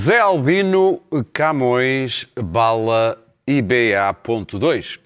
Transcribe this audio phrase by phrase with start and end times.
[0.00, 4.98] Zé Albino, Camões, Bala e BA.2.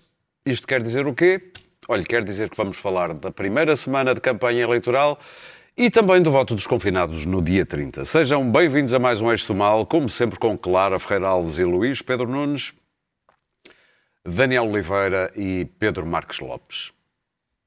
[0.47, 1.51] Isto quer dizer o quê?
[1.89, 5.19] Olha, quer dizer que vamos falar da primeira semana de campanha eleitoral
[5.77, 8.05] e também do voto dos confinados no dia 30.
[8.05, 12.01] Sejam bem-vindos a mais um Eixo Mal, como sempre com Clara Ferreira Alves e Luís
[12.01, 12.73] Pedro Nunes,
[14.25, 16.94] Daniel Oliveira e Pedro Marques Lopes.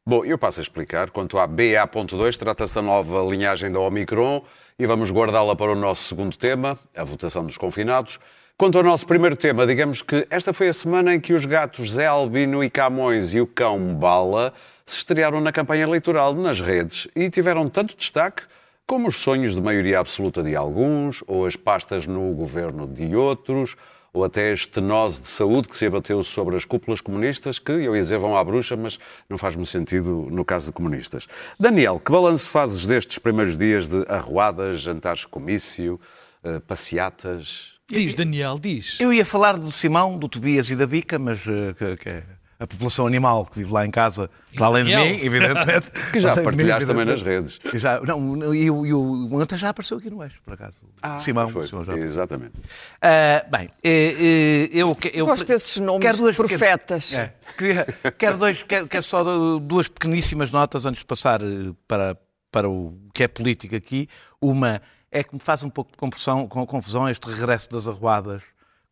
[0.09, 1.09] Bom, eu passo a explicar.
[1.09, 4.41] Quanto à BA.2, trata-se da nova linhagem da Omicron
[4.79, 8.17] e vamos guardá-la para o nosso segundo tema, a votação dos confinados.
[8.57, 11.91] Quanto ao nosso primeiro tema, digamos que esta foi a semana em que os gatos
[11.91, 14.53] Zé Albino e Camões e o cão Bala
[14.85, 18.43] se estrearam na campanha eleitoral nas redes e tiveram tanto destaque
[18.85, 23.75] como os sonhos de maioria absoluta de alguns, ou as pastas no governo de outros,
[24.13, 27.95] ou até a estenose de saúde que se abateu sobre as cúpulas comunistas, que eu
[27.95, 28.97] ia dizer vão à bruxa, mas
[29.29, 31.27] não faz muito sentido no caso de comunistas.
[31.59, 35.99] Daniel, que balanço fazes destes primeiros dias de arruadas, jantares comício,
[36.43, 37.73] uh, passeatas?
[37.89, 38.99] Diz, Daniel, diz.
[38.99, 42.23] Eu ia falar do Simão, do Tobias e da Bica, mas uh, que, que é
[42.59, 45.91] a população animal que vive lá em casa, para além de mim, evidentemente.
[46.11, 47.59] que já partilhaste também nas redes.
[47.75, 50.77] Já, não, e, o, o Anta já apareceu aqui no eixo, por acaso.
[51.01, 51.47] Ah, Simão.
[51.49, 52.53] Foi, Simão já exatamente.
[52.57, 55.25] Uh, bem, uh, eu, eu...
[55.27, 57.13] Gosto desses nomes quero duas profetas.
[57.13, 57.85] É, queria,
[58.17, 59.23] quero, dois, quero, quero só
[59.59, 61.39] duas pequeníssimas notas antes de passar
[61.87, 62.17] para,
[62.51, 64.09] para o que é política aqui.
[64.41, 64.81] Uma
[65.11, 68.41] é que me faz um pouco de confusão, confusão este regresso das arruadas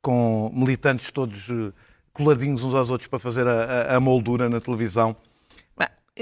[0.01, 1.49] com militantes todos
[2.15, 5.15] coladinhos uns aos outros para fazer a, a, moldura na televisão.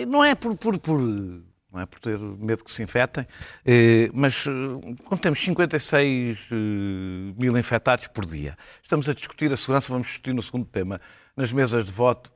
[0.07, 3.27] Não é por, por, por, não é por ter medo que se infectem,
[3.63, 6.55] eh, mas eh, quando temos 56 eh,
[7.39, 10.99] mil infectados por dia, estamos a discutir a segurança, vamos discutir no segundo tema,
[11.37, 12.31] nas mesas de voto,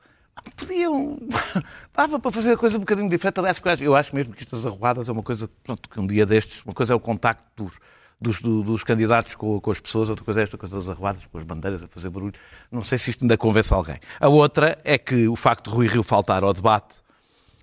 [0.55, 1.17] podiam.
[1.97, 3.39] dava para fazer a coisa um bocadinho diferente.
[3.39, 6.63] Aliás, eu acho mesmo que estas arruadas é uma coisa, pronto, que um dia destes,
[6.63, 7.79] uma coisa é o contacto dos,
[8.19, 11.83] dos, dos candidatos com, com, as pessoas, outra coisa é esta coisa com as bandeiras
[11.83, 12.33] a fazer barulho.
[12.71, 13.99] Não sei se isto ainda convence alguém.
[14.19, 16.95] A outra é que o facto de Rui Rio faltar ao debate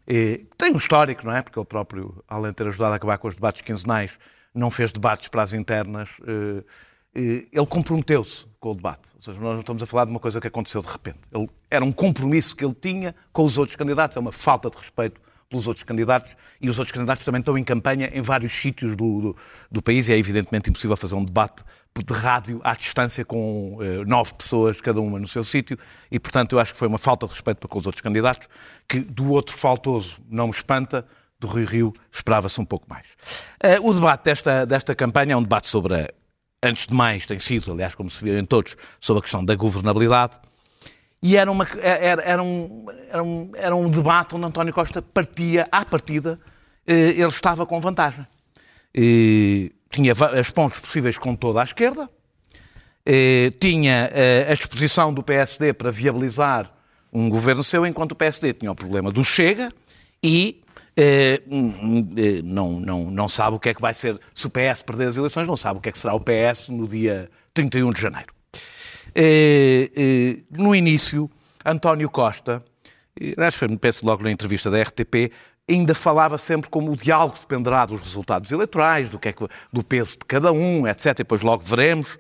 [0.07, 1.43] eh, tem um histórico, não é?
[1.43, 4.19] Porque ele próprio, além de ter ajudado a acabar com os debates quinzenais,
[4.55, 6.19] não fez debates para as internas.
[6.27, 6.65] Eh,
[7.17, 9.11] eh, ele comprometeu-se com o debate.
[9.17, 11.19] Ou seja, nós não estamos a falar de uma coisa que aconteceu de repente.
[11.33, 14.77] Ele, era um compromisso que ele tinha com os outros candidatos, é uma falta de
[14.77, 15.21] respeito
[15.55, 19.21] pelos outros candidatos e os outros candidatos também estão em campanha em vários sítios do,
[19.21, 19.37] do,
[19.71, 21.63] do país e é evidentemente impossível fazer um debate
[21.97, 25.79] de rádio à distância com eh, nove pessoas, cada uma no seu sítio,
[26.11, 28.49] e portanto eu acho que foi uma falta de respeito para com os outros candidatos,
[28.89, 31.07] que do outro faltoso não me espanta,
[31.39, 33.11] do Rio Rio esperava-se um pouco mais.
[33.63, 36.09] Uh, o debate desta, desta campanha é um debate sobre, a,
[36.65, 39.55] antes de mais, tem sido, aliás, como se viu em todos, sobre a questão da
[39.55, 40.35] governabilidade,
[41.25, 45.67] e era, uma, era, era, um, era, um, era um debate onde António Costa partia,
[45.73, 46.39] à partida,
[46.87, 48.27] eh, ele estava com vantagem.
[49.89, 52.11] tinha as pontos possíveis com toda a esquerda,
[53.07, 56.71] eh, tinha eh, a exposição do PSD para viabilizar
[57.11, 59.73] um governo seu, enquanto o PSD tinha o problema do Chega
[60.23, 60.61] e
[62.45, 65.17] não, não, não sabe o que é que vai ser, se o PS perder as
[65.17, 68.35] eleições, não sabe o que é que será o PS no dia 31 de janeiro.
[69.15, 71.31] Eh, eh, no início,
[71.65, 72.65] António Costa,
[73.39, 75.31] acho que penso logo na entrevista da RTP,
[75.69, 79.85] ainda falava sempre como o diálogo dependerá dos resultados eleitorais, do, que é que, do
[79.85, 81.07] peso de cada um, etc.
[81.07, 82.19] E depois logo veremos.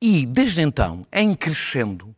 [0.00, 2.14] E, desde então, em crescendo,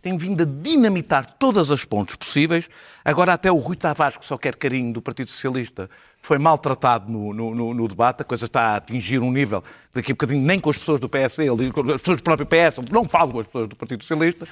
[0.00, 2.68] tem vindo a dinamitar todas as pontes possíveis.
[3.04, 5.90] Agora até o Rui Tavares, que só quer carinho do Partido Socialista,
[6.22, 8.22] foi maltratado no, no, no, debate.
[8.22, 9.62] A coisa está a atingir um nível
[9.92, 12.78] daqui a bocadinho nem com as pessoas do PSD, com as pessoas do próprio PS,
[12.90, 14.46] não falo com as pessoas do Partido Socialista.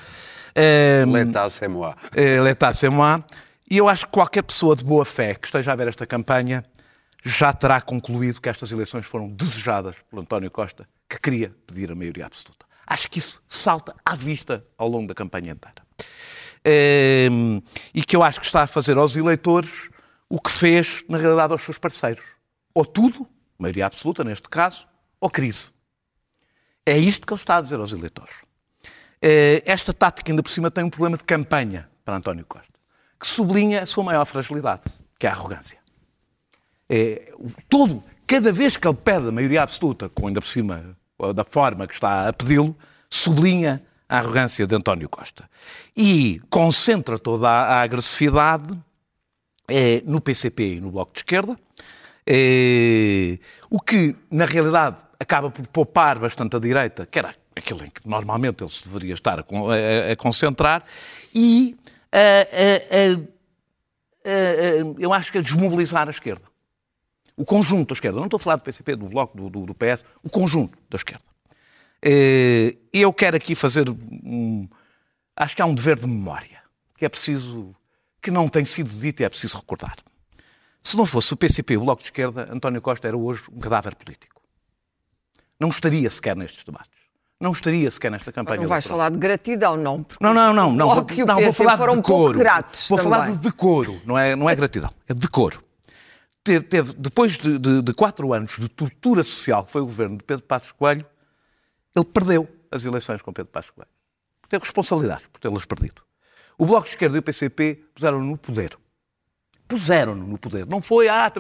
[1.06, 1.94] L'état c'est moi.
[2.16, 3.22] Eh, l'état c'est moi.
[3.70, 6.64] E eu acho que qualquer pessoa de boa fé que esteja a ver esta campanha
[7.24, 11.94] já terá concluído que estas eleições foram desejadas por António Costa, que queria pedir a
[11.94, 12.67] maioria absoluta.
[12.90, 15.86] Acho que isso salta à vista ao longo da campanha inteira.
[16.64, 17.60] Ehm,
[17.92, 19.90] e que eu acho que está a fazer aos eleitores
[20.26, 22.24] o que fez, na realidade, aos seus parceiros.
[22.72, 24.88] Ou tudo, maioria absoluta neste caso,
[25.20, 25.68] ou crise.
[26.86, 28.36] É isto que ele está a dizer aos eleitores.
[29.20, 32.72] Eh, esta tática, ainda por cima, tem um problema de campanha para António Costa,
[33.20, 34.82] que sublinha a sua maior fragilidade,
[35.18, 35.78] que é a arrogância.
[36.88, 37.34] É,
[37.68, 40.96] todo, cada vez que ele pede a maioria absoluta, com ainda por cima
[41.34, 42.76] da forma que está a pedi-lo,
[43.10, 45.48] sublinha a arrogância de António Costa.
[45.96, 48.78] E concentra toda a, agressividade
[49.68, 51.58] é, no PCP e no Bloco de Esquerda,
[52.26, 53.38] é,
[53.68, 58.08] o que, na realidade, acaba por poupar bastante a direita, que era aquilo em que
[58.08, 60.84] normalmente ele se deveria estar a, a, a concentrar,
[61.34, 61.76] e
[64.98, 66.48] eu acho que a desmobilizar a esquerda
[67.38, 69.74] o conjunto da esquerda, não estou a falar do PCP, do Bloco, do, do, do
[69.74, 71.24] PS, o conjunto da esquerda.
[72.04, 74.68] E eu quero aqui fazer um.
[75.36, 76.60] Acho que há um dever de memória,
[76.96, 77.74] que é preciso.
[78.20, 79.94] que não tem sido dito e é preciso recordar.
[80.82, 83.60] Se não fosse o PCP e o Bloco de Esquerda, António Costa era hoje um
[83.60, 84.42] cadáver político.
[85.60, 86.98] Não estaria sequer nestes debates.
[87.40, 88.60] Não estaria sequer nesta campanha.
[88.60, 90.04] Não vais falar de gratidão, não?
[90.20, 90.72] Não, não, não.
[90.72, 92.38] Não, vou, não, vou falar de um decoro.
[92.38, 93.36] gratos Vou falar também.
[93.36, 94.00] de decoro.
[94.04, 95.62] Não é, não é gratidão, é decoro.
[96.48, 100.16] Teve, teve- depois de, de- de quatro anos de tortura social que foi o governo
[100.16, 101.04] de Pedro Passos Coelho,
[101.94, 103.90] ele perdeu as eleições com Pedro Passos Coelho.
[104.48, 106.00] Teve responsabilidades por tê-las perdido.
[106.56, 108.78] O Bloco de Esquerda e o PCP puseram-no no poder.
[109.68, 110.64] Puseram-no no poder.
[110.66, 111.30] Não foi, ah.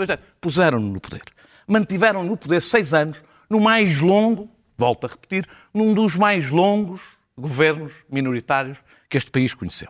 [0.40, 1.22] Puseram-no no poder.
[1.66, 7.00] Mantiveram no poder seis anos, no mais longo, volto a repetir, num dos mais longos
[7.36, 8.78] governos minoritários
[9.08, 9.88] que este país conheceu.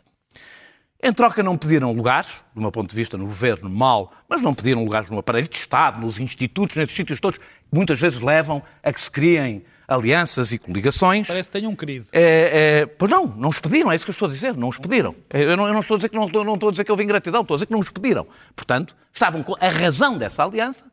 [1.00, 4.52] Em troca não pediram lugares, do meu ponto de vista, no governo, mal, mas não
[4.52, 8.60] pediram lugares no aparelho de Estado, nos institutos, nesses sítios todos, que muitas vezes levam
[8.82, 11.28] a que se criem alianças e coligações.
[11.28, 12.06] Parece que tenham querido.
[12.12, 14.68] É, é, pois não, não os pediram, é isso que eu estou a dizer, não
[14.68, 15.14] os pediram.
[15.30, 16.84] É, Eu não, eu não estou a dizer que não, estou- não estou a dizer
[16.84, 18.26] que houve ingratidão, estou a dizer que não os pediram.
[18.56, 20.84] Portanto, estavam com a razão dessa aliança,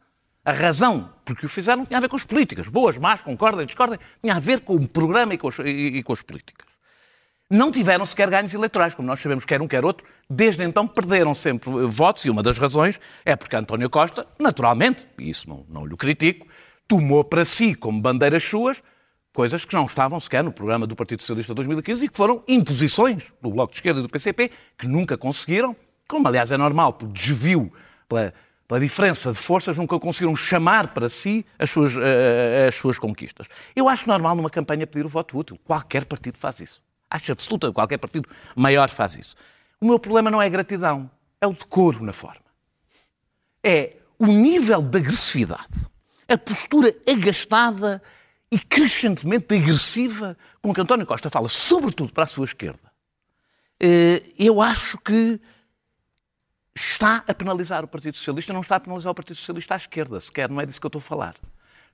[0.45, 3.97] a razão porque o fizeram tinha a ver com as políticas, boas, más, concordem, discordem,
[4.21, 5.63] tinha a ver com o programa e com as, e-
[5.97, 6.74] e com as políticas.
[7.49, 10.07] Não tiveram sequer ganhos eleitorais, como nós sabemos, quer um, quer outro.
[10.27, 15.07] Desde então perderam sempre eh, votos e uma das razões é porque António Costa, naturalmente,
[15.19, 16.47] e isso não, não lhe critico,
[16.87, 18.81] tomou para si como bandeiras suas
[19.31, 22.41] coisas que não estavam sequer no programa do Partido Socialista de 2015 e que foram
[22.47, 25.75] imposições do Bloco de Esquerda e do PCP, que nunca conseguiram,
[26.07, 27.71] como aliás é normal, por desvio,
[28.09, 28.33] pela,
[28.67, 33.47] pela diferença de forças, nunca conseguiram chamar para si as suas, eh, as suas conquistas.
[33.75, 35.59] Eu acho normal numa campanha pedir o voto útil.
[35.63, 36.84] Qualquer partido faz isso.
[37.09, 39.35] Acho absoluta, qualquer partido maior faz isso.
[39.79, 41.09] O meu problema não é a gratidão,
[41.39, 42.45] é o decoro na forma.
[43.63, 45.67] É o nível de agressividade,
[46.27, 48.01] a postura agastada
[48.51, 52.91] e crescentemente agressiva com que António Costa fala, sobretudo para a sua esquerda.
[53.79, 55.39] Eh, Eu acho que
[56.75, 60.19] está a penalizar o Partido Socialista, não está a penalizar o Partido Socialista à esquerda,
[60.19, 61.35] sequer, não é disso que eu estou a falar.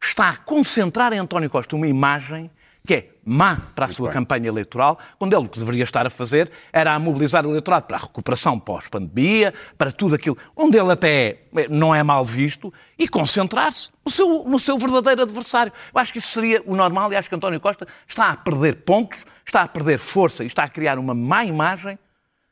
[0.01, 2.49] Está a concentrar em António Costa uma imagem
[2.85, 6.09] que é má para a sua campanha eleitoral, quando ele o que deveria estar a
[6.09, 10.91] fazer era a mobilizar o eleitorado para a recuperação pós-pandemia, para tudo aquilo, onde ele
[10.91, 15.71] até eh, não é mal visto, e concentrar-se no seu, no seu verdadeiro adversário.
[15.93, 18.77] Eu acho que isso seria o normal e acho que António Costa está a perder
[18.77, 21.99] pontos, está a perder força e está a criar uma má imagem,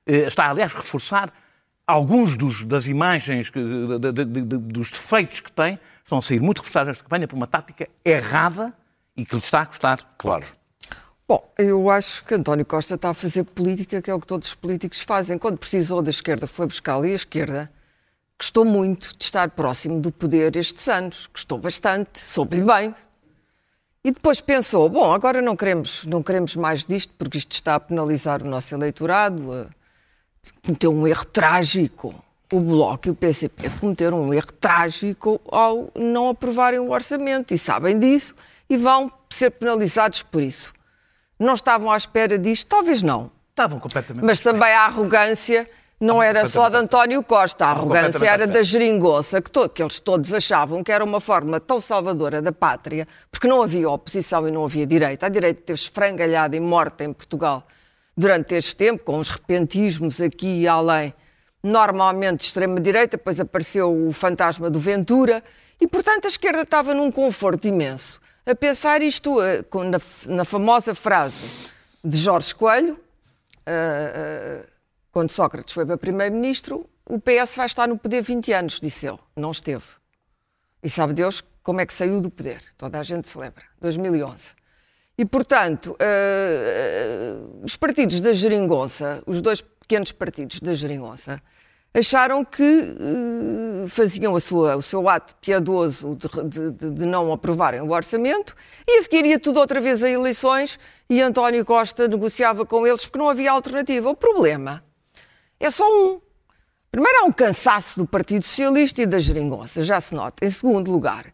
[0.06, 1.34] eh, está, aliás, a reforçar
[1.88, 6.40] alguns dos, das imagens, que- de- de- de- dos defeitos que tem, estão a sair
[6.40, 8.72] muito reforçados nesta campanha por uma tática errada
[9.20, 10.16] e que lhe está a custar.
[10.18, 10.48] Claro.
[11.28, 14.48] Bom, eu acho que António Costa está a fazer política, que é o que todos
[14.48, 15.38] os políticos fazem.
[15.38, 17.72] Quando precisou da esquerda, foi buscá-la e a esquerda
[18.40, 21.28] gostou muito de estar próximo do poder estes anos.
[21.28, 22.96] Gostou bastante, soube-lhe bem.
[24.04, 27.80] E depois pensou, bom, agora não queremos, não queremos mais disto, porque isto está a
[27.80, 29.70] penalizar o nosso eleitorado.
[30.66, 32.16] Cometeu um erro trágico.
[32.52, 37.54] O Bloco e o PCP cometeram um erro trágico ao não aprovarem o orçamento.
[37.54, 38.34] E sabem disso
[38.70, 40.74] e vão ser penalizados por isso.
[41.40, 42.68] Não estavam à espera disto?
[42.68, 43.32] Talvez não.
[43.50, 44.24] Estavam completamente.
[44.26, 45.70] Mas também a arrogância
[46.00, 50.00] não era só de António Costa, a arrogância era da geringonça, que, to- que eles
[50.00, 54.52] todos achavam que era uma forma tão salvadora da pátria, porque não havia oposição e
[54.52, 55.26] não havia direita.
[55.26, 57.68] A direita teve esfrangalhada e morta em Portugal
[58.16, 61.14] durante este tempo, com os repentismos aqui e além,
[61.62, 65.44] normalmente de extrema-direita, depois apareceu o fantasma do Ventura,
[65.82, 70.96] e portanto a esquerda estava num conforto imenso, a pensar isto eh, na, na famosa
[70.96, 71.70] frase
[72.04, 73.00] de Jorge Coelho,
[73.66, 74.66] ah, ah,
[75.12, 79.20] quando Sócrates foi para primeiro-ministro, o PS vai estar no poder 20 anos, disse ele.
[79.36, 79.84] Não esteve.
[80.82, 82.62] E sabe Deus como é que saiu do poder.
[82.78, 83.64] Toda a gente se lembra.
[83.82, 84.56] 2011.
[85.18, 91.42] E, portanto, ah, os partidos da Geringonça, os dois pequenos partidos da Geringonça,
[91.94, 97.82] acharam que eh, faziam a sua- o seu ato piedoso de, de- de- não aprovarem
[97.82, 98.56] o orçamento
[98.88, 100.78] e a seguir ia tudo outra vez a eleições
[101.10, 104.10] e António Costa negociava com eles porque não havia alternativa.
[104.10, 104.84] O problema
[105.60, 106.22] é só um.
[106.92, 110.44] Primeiro, há um cansaço do Partido Socialista e da Geringonça, já se nota.
[110.46, 111.26] Em segundo lugar,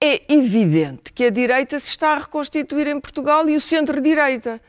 [0.00, 4.60] é evidente que a direita se está a reconstituir em Portugal e o centro-direita.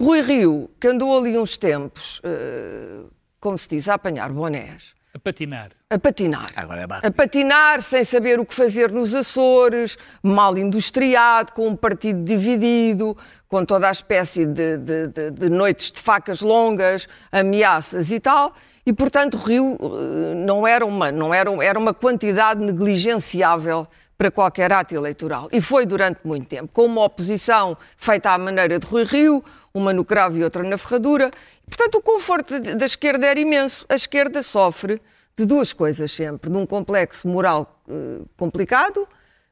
[0.00, 3.02] Rui Rio, que andou ali uns tempos, eh,
[3.44, 5.68] como se diz, a apanhar bonés, A patinar.
[5.90, 6.46] a patinar.
[6.56, 7.06] Agora é barco.
[7.06, 13.14] a patinar sem saber o que fazer nos Açores, mal industriado, com um partido dividido,
[13.46, 18.54] com toda a espécie de, de- de- de noites de facas longas, ameaças e tal.
[18.86, 24.30] E, portanto, o Rio eh, não era uma, não era, era uma quantidade negligenciável para
[24.30, 25.48] qualquer ato eleitoral.
[25.52, 29.92] E foi durante muito tempo, com uma oposição feita à maneira de Rui Rio, uma
[29.92, 31.30] no cravo e outra na ferradura.
[31.66, 33.84] Portanto, o conforto da esquerda era imenso.
[33.88, 35.00] A esquerda sofre
[35.36, 39.08] de duas coisas sempre: de um complexo moral eh, complicado,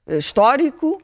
[0.06, 1.02] eh, histórico,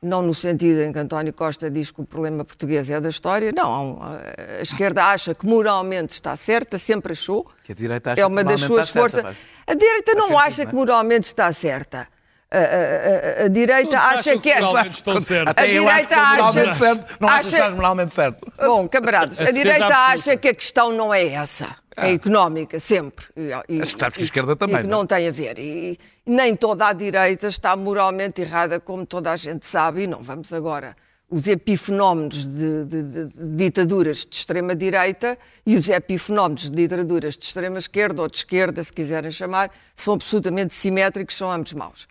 [0.00, 3.52] não no sentido em que António Costa diz que o problema português é da história,
[3.54, 4.00] não.
[4.02, 7.48] A esquerda acha que moralmente está certa, sempre achou.
[7.62, 9.22] Que a direita acha é uma que das suas está forças.
[9.22, 10.74] certa, a direita não acha que é?
[10.74, 12.08] moralmente está certa.
[12.54, 14.60] A, a- a- a direita Todos acha que é.
[14.86, 15.50] estão certos.
[15.50, 17.16] Até eu acho que direita acha- certo.
[17.18, 18.52] Não acho que acha- estás moralmente certo.
[18.58, 21.74] Bom, camaradas, a A direita acha que a questão não é essa.
[21.96, 23.26] É económica, sempre.
[23.36, 25.00] E, e- Mas sabes que a esquerda também, E que não é?
[25.00, 25.58] não tem a ver.
[25.58, 30.06] E, e nem toda a direita está moralmente errada, como toda a gente sabe, e
[30.06, 30.96] não vamos agora.
[31.30, 37.44] Os epifenómenos de, de- de- de ditaduras de extrema-direita e os epifenómenos de ditaduras de
[37.44, 42.06] extrema-esquerda ou de esquerda, se quiserem chamar, são absolutamente simétricos, são ambos maus.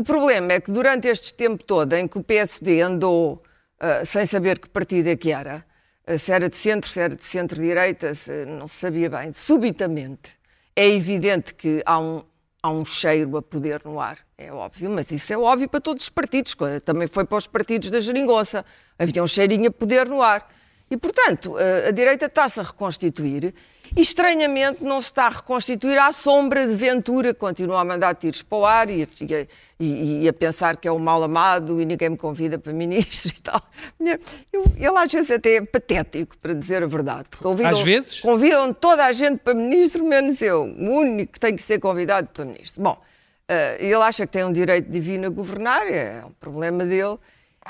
[0.00, 3.42] O problema é que durante este tempo todo em que o PSD andou
[3.78, 5.62] ah, sem saber que partido é que era,
[6.06, 8.12] ah, se era de centro, se era de centro-direita,
[8.46, 10.30] não se sabia bem, subitamente
[10.74, 12.22] é evidente que há um,
[12.62, 16.04] há um cheiro a poder no ar, é óbvio, mas isso é óbvio para todos
[16.04, 18.64] os partidos, também foi para os partidos da geringonça,
[18.98, 20.48] havia um cheirinho a poder no ar.
[20.90, 23.54] E, portanto, a, a direita está-se a reconstituir
[23.96, 28.14] e, estranhamente, não se está a reconstituir à sombra de Ventura, que continua a mandar
[28.14, 29.48] tiros para o ar e, e
[29.82, 33.32] e- e a pensar que é o mal amado e ninguém me convida para ministro
[33.36, 33.62] e tal.
[34.52, 37.24] Eu- ele, às vezes, até é patético, para dizer a verdade.
[37.40, 38.20] Convidam- Às vezes?
[38.20, 40.64] Convidam toda a gente para ministro, menos eu.
[40.64, 42.82] O único que tem que ser convidado para ministro.
[42.82, 42.98] Bom,
[43.48, 47.16] eh, ele acha que tem um direito divino a governar, é um problema dele.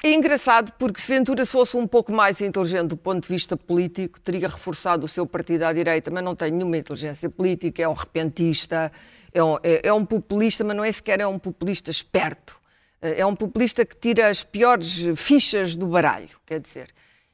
[0.04, 4.20] É engraçado porque se Ventura fosse um pouco mais inteligente do ponto de vista político,
[4.20, 7.92] teria reforçado o seu partido à direita, mas não tem nenhuma inteligência política, é um
[7.92, 8.90] repentista,
[9.32, 12.58] é um, é- é um populista, mas não é sequer é um populista esperto.
[13.02, 16.88] Eh, É um populista que tira as piores fichas do baralho, quer dizer,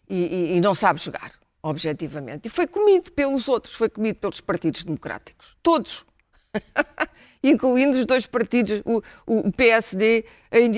[0.08, 0.14] e,
[0.54, 1.32] e- e não sabe jogar,
[1.62, 2.46] objetivamente.
[2.46, 5.56] E foi comido pelos outros, foi comido pelos partidos democráticos.
[5.62, 6.04] Todos.
[7.50, 10.24] Incluindo os dois partidos, o, o- PSD,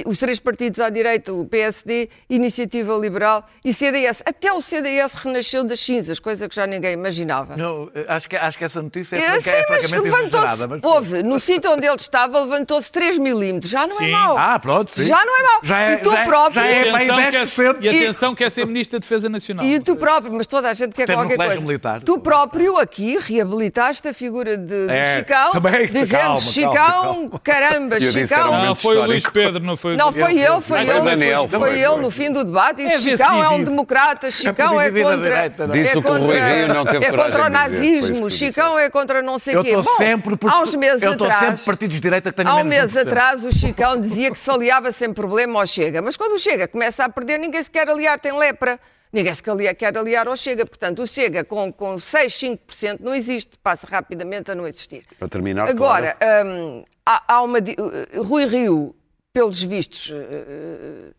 [0.06, 4.22] os três partidos à direita, o PSD, Iniciativa Liberal e CDS.
[4.26, 7.54] Até o CDS renasceu das cinzas, coisa que já ninguém imaginava.
[7.94, 10.36] Eh, acho, que, acho que essa notícia é, Eu franca- sei, é mas francamente levantou-se.
[10.46, 10.68] exagerada.
[10.68, 10.80] Mas...
[10.82, 13.70] Houve, no sítio onde ele estava, levantou-se 3 milímetros.
[13.70, 14.10] Já não é Sim.
[14.10, 14.36] mau.
[14.36, 15.04] Ah, pronto, sim.
[15.04, 15.60] Já não é mau.
[15.62, 16.54] Já é- e tu já é- próprio.
[16.54, 17.76] já é- E atenção, bem quer, 10%.
[17.82, 19.64] e atenção quer ser Ministro da Defesa Nacional.
[19.64, 21.60] E tu próprio, mas toda a gente quer Teve no qualquer coisa.
[21.66, 22.02] militar.
[22.02, 27.94] Tu próprio aqui reabilitaste a figura de, de É, Chicão, também, dizendo calma, Chicão, caramba,
[27.96, 28.64] Eu disse que era um Chicão.
[28.66, 29.24] Não, foi o Luís.
[29.24, 31.98] Pedro, não foi o Não, foi ele, foi Daniel, foi, foi.
[31.98, 32.82] no fim do debate.
[32.82, 35.34] E É ver-se Chicão é um democrata, Chicão é contra.
[35.44, 35.48] é?
[35.72, 38.90] Disse é o que o Rui Rio não teve é contra o nazismo, Chicão é
[38.90, 39.70] contra não sei o Eu quê.
[39.70, 40.50] estou Bom, sempre por...
[40.50, 41.44] há uns meses eu estou atrás.
[41.50, 43.02] sempre partidos de direita que tenham Há um menos mês de 1%.
[43.02, 46.66] atrás o Chicão dizia que se aliava sem problema ao Chega, mas quando o Chega
[46.68, 48.78] começa a perder, ninguém se quer aliar, tem lepra.
[49.12, 49.42] Ninguém se
[49.76, 50.66] quer aliar ao Chega.
[50.66, 55.04] Portanto, o Chega com, com 6, 5% não existe, passa rapidamente a não existir.
[55.18, 57.58] Para terminar, Agora, hum, há, há uma.
[57.58, 58.94] uh, Rui Rio,
[59.32, 61.10] pelos vistos, uh, uh,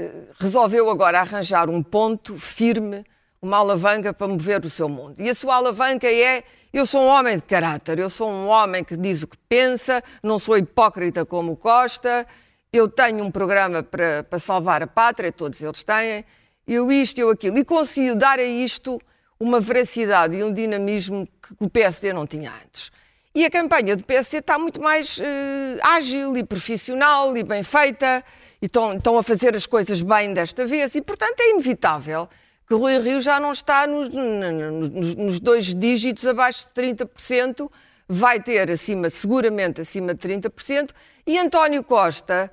[0.00, 3.04] uh, resolveu agora arranjar um ponto firme,
[3.40, 5.14] uma alavanca para mover o seu mundo.
[5.18, 8.82] E a sua alavanca é: eu sou um homem de caráter, eu sou um homem
[8.82, 12.26] que diz o que pensa, não sou hipócrita como o Costa,
[12.72, 16.24] eu tenho um programa para, para salvar a pátria, todos eles têm,
[16.66, 17.58] eu isto, eu aquilo.
[17.58, 19.00] E conseguiu dar a isto
[19.38, 22.90] uma veracidade e um dinamismo que o PSD não tinha antes.
[23.34, 28.22] E a campanha do PSD está muito mais eh, ágil e profissional e bem feita,
[28.60, 32.28] e estão, a fazer as coisas bem desta vez, e portanto é inevitável
[32.68, 37.70] que Rui Rio já não está nos, nos- nos dois dígitos abaixo de 30%,
[38.06, 40.90] vai ter acima, seguramente acima de 30%,
[41.26, 42.52] e António Costa,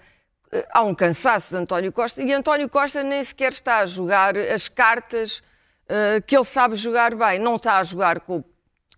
[0.71, 4.67] há um cansaço de António Costa, e António Costa nem sequer está a jogar as
[4.67, 5.41] cartas
[5.87, 8.43] eh, que ele sabe jogar bem, não está a jogar com,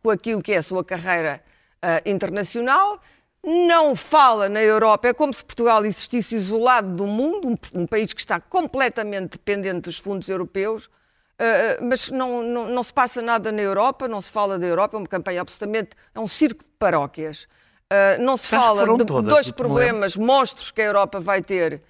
[0.03, 1.41] com aquilo que é a sua carreira
[1.81, 3.01] eh, internacional,
[3.43, 8.13] não fala na Europa, é como se Portugal existisse isolado do mundo, um, um país
[8.13, 10.89] que está completamente dependente dos fundos europeus,
[11.39, 14.95] eh, mas não, não, não se passa nada na Europa, não se fala da Europa,
[14.95, 17.47] é uma campanha absolutamente, é um circo de paróquias.
[17.93, 21.41] Eh, não se Acho fala de todas, dois me problemas, monstros que a Europa vai
[21.41, 21.81] ter,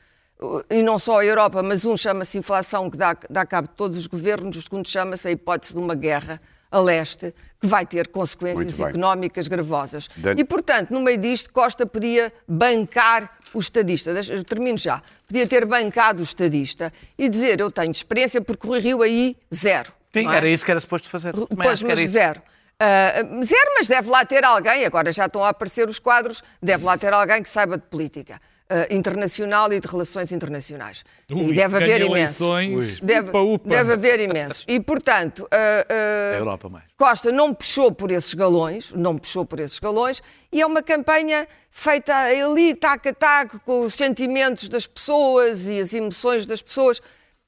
[0.42, 3.76] uh, e não só a Europa, mas um chama-se inflação, que dá, dá cabo de
[3.76, 6.42] todos os governos, o segundo chama-se a hipótese de uma guerra
[6.72, 10.10] a leste, que vai ter consequências económicas gravosas.
[10.18, 14.12] Dan- E, portanto, no meio disto, Costa podia bancar o estadista.
[14.14, 15.04] Deixa- termino já.
[15.28, 19.92] Podia ter bancado o estadista e dizer, eu tenho experiência, porque Rui Rio aí, zero.
[20.14, 20.36] Sim, é?
[20.36, 21.34] era isso que era suposto fazer.
[21.34, 22.42] Pois, mas zero.
[22.84, 26.84] Ah, zero, mas deve lá ter alguém, agora já estão a aparecer os quadros, deve
[26.84, 28.42] lá ter alguém que saiba de política.
[28.72, 31.04] uh, internacional e de relações internacionais.
[31.32, 33.00] Ui, e deve haver imensos.
[33.02, 33.70] Deve, upa, upa.
[33.70, 34.66] deve haver imensos.
[34.68, 36.86] E, portanto, uh, uh, Europa mais.
[36.98, 41.48] Costa não puxou por esses galões, não puxou por esses galões, e é uma campanha
[41.70, 47.02] feita ali, tac a tac, com os sentimentos das pessoas e as emoções das pessoas.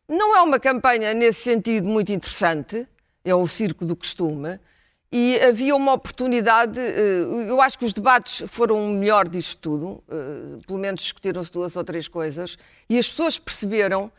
[0.07, 2.85] Não é uma campanha, nesse sentido, muito interessante,
[3.23, 4.59] é o circo do costume,
[5.15, 10.03] e havia uma oportunidade, eh, eu acho que os debates foram o melhor disto tudo,
[10.09, 12.57] eh, pelo menos discutiram-se duas ou três coisas,
[12.89, 14.11] e as pessoas perceberam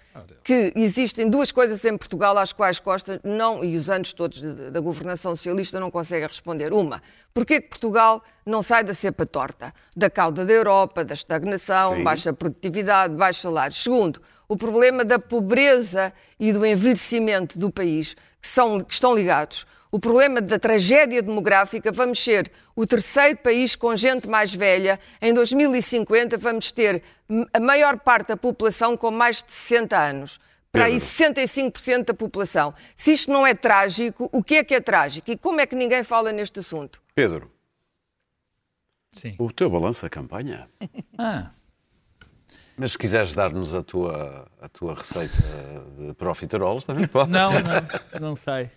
[0.44, 4.78] que existem duas coisas em Portugal às quais Costa não, e os anos todos da
[4.78, 6.72] governação socialista não consegue responder.
[6.72, 9.74] Uma, porquê que Portugal não sai da cepa torta?
[9.96, 12.04] Da cauda da Europa, da estagnação, Sim.
[12.04, 13.82] baixa produtividade, baixos salários.
[13.82, 19.66] Segundo, o problema da pobreza e do envelhecimento do país, que, são, que estão ligados.
[19.94, 24.98] O problema da tragédia demográfica, vamos ser o terceiro país com gente mais velha.
[25.22, 27.00] Em 2050 vamos ter
[27.52, 30.40] a maior parte da população com mais de 60 anos.
[30.72, 31.06] Para aí Pedro.
[31.06, 32.74] 65% da população.
[32.96, 35.30] Se isto não é trágico, o que é que é trágico?
[35.30, 37.00] E como é que ninguém fala neste assunto?
[37.14, 37.48] Pedro,
[39.12, 39.36] Sim.
[39.38, 40.68] o teu balanço da campanha.
[41.16, 41.52] Ah,
[42.76, 45.38] Mas se quiseres dar-nos a tua, a tua receita
[45.96, 47.30] de profiteroles, também pode.
[47.30, 48.68] não, não, não sei.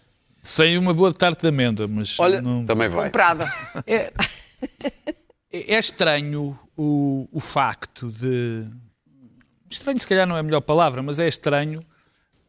[0.47, 2.65] Sei uma boa tarte de amêndoa, mas Olha, não...
[2.65, 3.07] também vai.
[3.07, 3.51] Comprada.
[3.85, 4.13] É,
[5.51, 8.65] é estranho o, o facto de.
[9.69, 11.85] Estranho, se calhar não é a melhor palavra, mas é estranho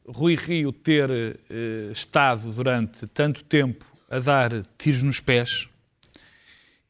[0.06, 5.68] Rui Rio ter eh, estado durante tanto tempo a dar tiros nos pés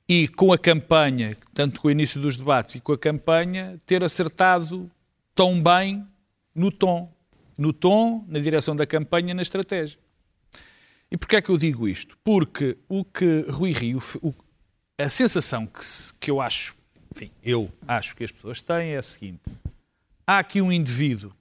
[0.06, 4.04] e com a campanha, tanto com o início dos debates e com a campanha, ter
[4.04, 4.90] acertado
[5.34, 6.06] tão bem
[6.54, 7.10] no tom.
[7.56, 9.98] No tom, na direção da campanha, na estratégia.
[11.10, 12.16] E porquê é que eu digo isto?
[12.22, 14.34] Porque o que Rui Rio, o-
[14.98, 15.80] a sensação que,
[16.20, 16.74] que eu acho,
[17.14, 19.40] enfim, eu acho que as pessoas têm é a seguinte:
[20.26, 21.32] há aqui um indivíduo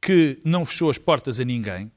[0.00, 1.90] que não fechou as portas a ninguém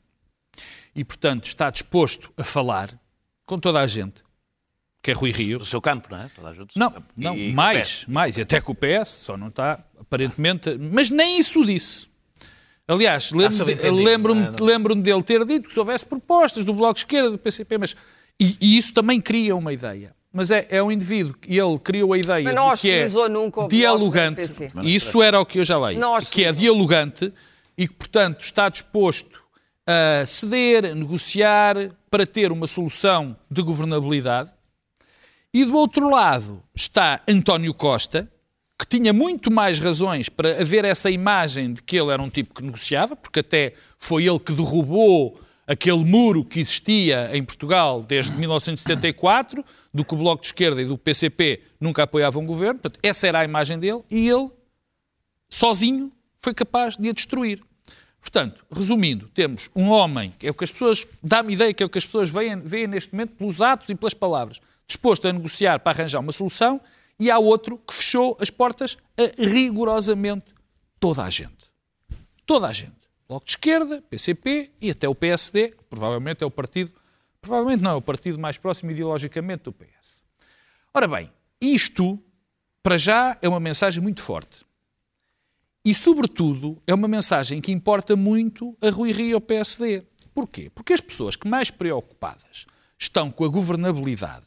[0.95, 2.97] e, portanto, está disposto a falar
[3.45, 4.23] com toda a gente,
[5.02, 5.60] que é Rui Rio.
[5.60, 6.30] Do seu campo, não é?
[6.30, 7.08] Toda a seu Não, campo.
[7.17, 11.65] não, mais, mais, e até com o PS, só não está, aparentemente, mas nem isso
[11.65, 12.08] disse.
[12.88, 14.56] Aliás, lembro- subentendido, lembro-me não é?
[14.62, 17.95] lembro dele ter dito que se houvesse propostas do Bloco de Esquerda, do PCP, mas.
[18.39, 20.15] E, e isso também cria uma ideia.
[20.32, 22.43] Mas é, é um indivíduo que ele criou a ideia
[22.76, 23.08] de que é
[23.69, 24.41] dialogante,
[24.84, 27.34] e isso era o que eu já leio, Não que é dialogante
[27.78, 29.41] e que, portanto, está disposto
[29.88, 31.76] a ceder, a negociar
[32.12, 34.52] para ter uma solução de governabilidade.
[35.54, 38.30] E do outro lado está António Costa,
[38.78, 42.54] que tinha muito mais razões para haver essa imagem de que ele era um tipo
[42.54, 48.32] que negociava, porque até foi ele que derrubou aquele muro que existia em Portugal desde
[48.38, 52.80] 1974, do que o Bloco de Esquerda e do PCP nunca apoiavam o governo.
[52.80, 54.50] Portanto, essa era a imagem dele e ele,
[55.50, 57.62] sozinho, foi capaz de a destruir.
[58.22, 61.86] Portanto, resumindo, temos um homem, que é o que as pessoas, dá-me ideia que é
[61.86, 65.34] o que as pessoas veem, veem neste momento pelos atos e pelas palavras, disposto a
[65.34, 66.80] negociar para arranjar uma solução,
[67.19, 70.53] e há outro que fechou as portas a rigorosamente
[70.99, 71.67] toda a gente.
[72.45, 72.95] Toda a gente.
[73.27, 76.91] Bloco de Esquerda, PCP e até o PSD, que provavelmente é o partido,
[77.41, 80.23] provavelmente não, é o partido mais próximo ideologicamente do PS.
[80.93, 82.17] Ora bem, isto,
[82.82, 84.65] para já, é uma mensagem muito forte.
[85.84, 90.03] E, sobretudo, é uma mensagem que importa muito a Rui Rio e ao PSD.
[90.34, 90.69] Porquê?
[90.69, 92.65] Porque as pessoas que mais preocupadas
[92.97, 94.45] estão com a governabilidade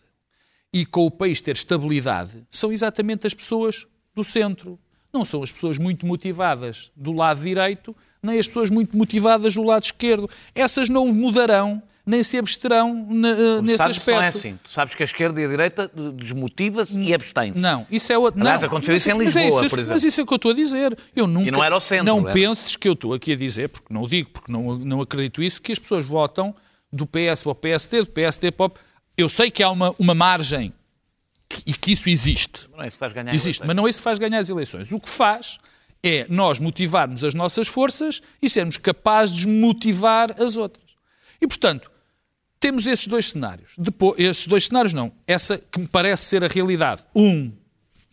[0.73, 4.79] e com o país ter estabilidade são exatamente as pessoas do centro.
[5.13, 9.63] Não são as pessoas muito motivadas do lado direito, nem as pessoas muito motivadas do
[9.63, 10.31] lado esquerdo.
[10.55, 14.19] Essas não mudarão, nem se absterão eh, nesse Sabes, aspecto.
[14.19, 14.59] não é assim.
[14.63, 17.59] Tu sabes que a esquerda e a direita desmotiva-se e abstém-se.
[17.59, 18.41] Não, isso é outro.
[18.41, 19.95] Aliás, aconteceu isso em é Lisboa, isso, por exemplo.
[19.95, 20.99] Mas isso é o que eu estou a dizer.
[21.15, 22.33] Eu nunca, não era o centro, Não era.
[22.33, 25.43] penses que eu estou aqui a dizer, porque não o digo, porque não, não acredito
[25.43, 26.55] isso, que as pessoas votam
[26.93, 28.73] do PS para o PSD, do PSD para o...
[29.21, 30.73] Eu sei que há uma, uma margem
[31.49, 32.69] que- e que isso existe.
[32.71, 34.49] Não é isso que faz ganhar Existe, mas não é isso que faz ganhar as
[34.51, 34.93] eleições.
[34.93, 35.59] O que faz
[36.03, 40.85] é nós motivarmos as nossas forças e sermos capazes de motivar as outras.
[41.41, 41.91] E, portanto,
[42.59, 43.73] temos esses dois cenários.
[43.79, 45.13] Depois, esses dois cenários não.
[45.27, 47.03] Essa que me parece ser a realidade.
[47.15, 47.53] Um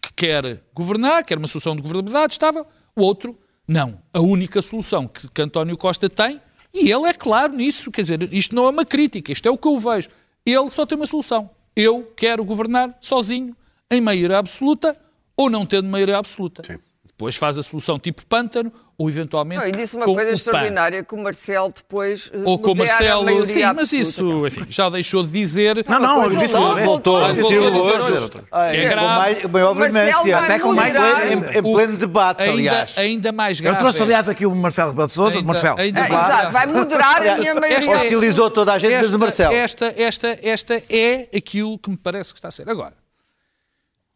[0.01, 2.65] que quer governar, quer uma solução de governabilidade estável.
[2.95, 4.01] O outro, não.
[4.13, 6.41] A única solução que, que António Costa tem,
[6.73, 9.57] e ele é claro nisso, quer dizer, isto não é uma crítica, isto é o
[9.57, 10.09] que eu vejo.
[10.51, 11.49] Ele só tem uma solução.
[11.75, 13.55] Eu quero governar sozinho,
[13.91, 14.97] em maioria absoluta,
[15.35, 16.63] ou não tendo maioria absoluta.
[16.63, 16.79] Sim.
[17.05, 19.61] Depois faz a solução tipo pântano ou eventualmente.
[19.61, 22.31] Não, e disse uma com coisa extraordinária que o Marcelo depois.
[22.33, 23.45] eh, Ou com o Marcelo.
[23.45, 25.85] Sim, mas isso, enfim, já deixou de dizer.
[25.87, 26.85] Não, não, disse não, vez.
[26.87, 28.31] voltou a Voltou hoje.
[28.51, 29.07] Ah, É é, com grave.
[29.19, 30.37] mais- maior veemência.
[30.39, 30.95] Até com mais.
[30.95, 32.97] Em, em pleno debate, ainda, aliás.
[32.97, 33.75] ainda mais grave.
[33.75, 35.79] Eu trouxe, aliás, aqui o Marcelo de Sousa, Ainda- Marcelo.
[35.79, 37.77] ainda É, exato, vai moderar a minha maioria.
[37.77, 39.53] Esta é- Hostilizou toda a gente, desde o Marcelo.
[39.53, 42.67] Esta, esta, esta é aquilo que me parece que está a ser.
[42.67, 42.95] Agora,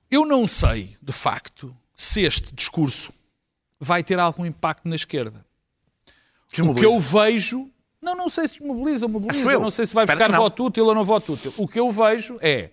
[0.10, 3.14] eu não sei, de facto, se este discurso
[3.82, 5.44] vai ter algum impacto na esquerda.
[6.64, 7.68] O que eu vejo.
[8.02, 9.60] Não, não sei se mobiliza, eu.
[9.60, 11.54] não sei se vai Espero buscar voto útil ou não voto útil.
[11.58, 12.70] O que eu vejo é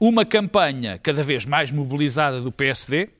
[0.00, 3.10] uma campanha cada vez mais mobilizada do PSD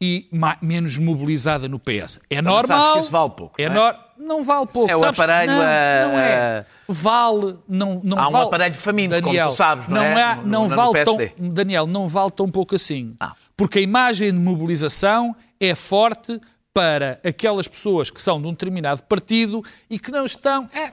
[0.00, 0.28] e
[0.60, 2.20] menos mobilizada no PS.
[2.28, 2.92] É Também sabes normal.
[2.94, 3.92] que isso vale pouco, É não é?
[3.92, 4.90] nor- não vale pouco.
[4.90, 5.18] É o sabes?
[5.20, 6.66] aparelho não, a- não é.
[6.86, 8.46] Vale, não, não Há um vale.
[8.46, 10.22] aparelho faminto, como tu sabes, não não é?
[10.22, 11.16] há- No- não no- no vale tão.
[11.38, 13.16] Daniel, não vale tão pouco assim.
[13.18, 13.32] Não.
[13.56, 16.38] Porque a imagem de mobilização é forte
[16.74, 20.92] para aquelas pessoas que são de um determinado partido e que não estão, "É,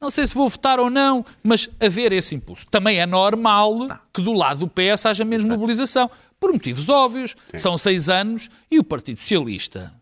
[0.00, 2.66] não sei se vou votar ou não, mas haver esse impulso.
[2.70, 3.74] Também é normal
[4.12, 7.34] que do lado do PS haja menos mobilização, por motivos óbvios.
[7.56, 9.92] São seis anos e o Partido Socialista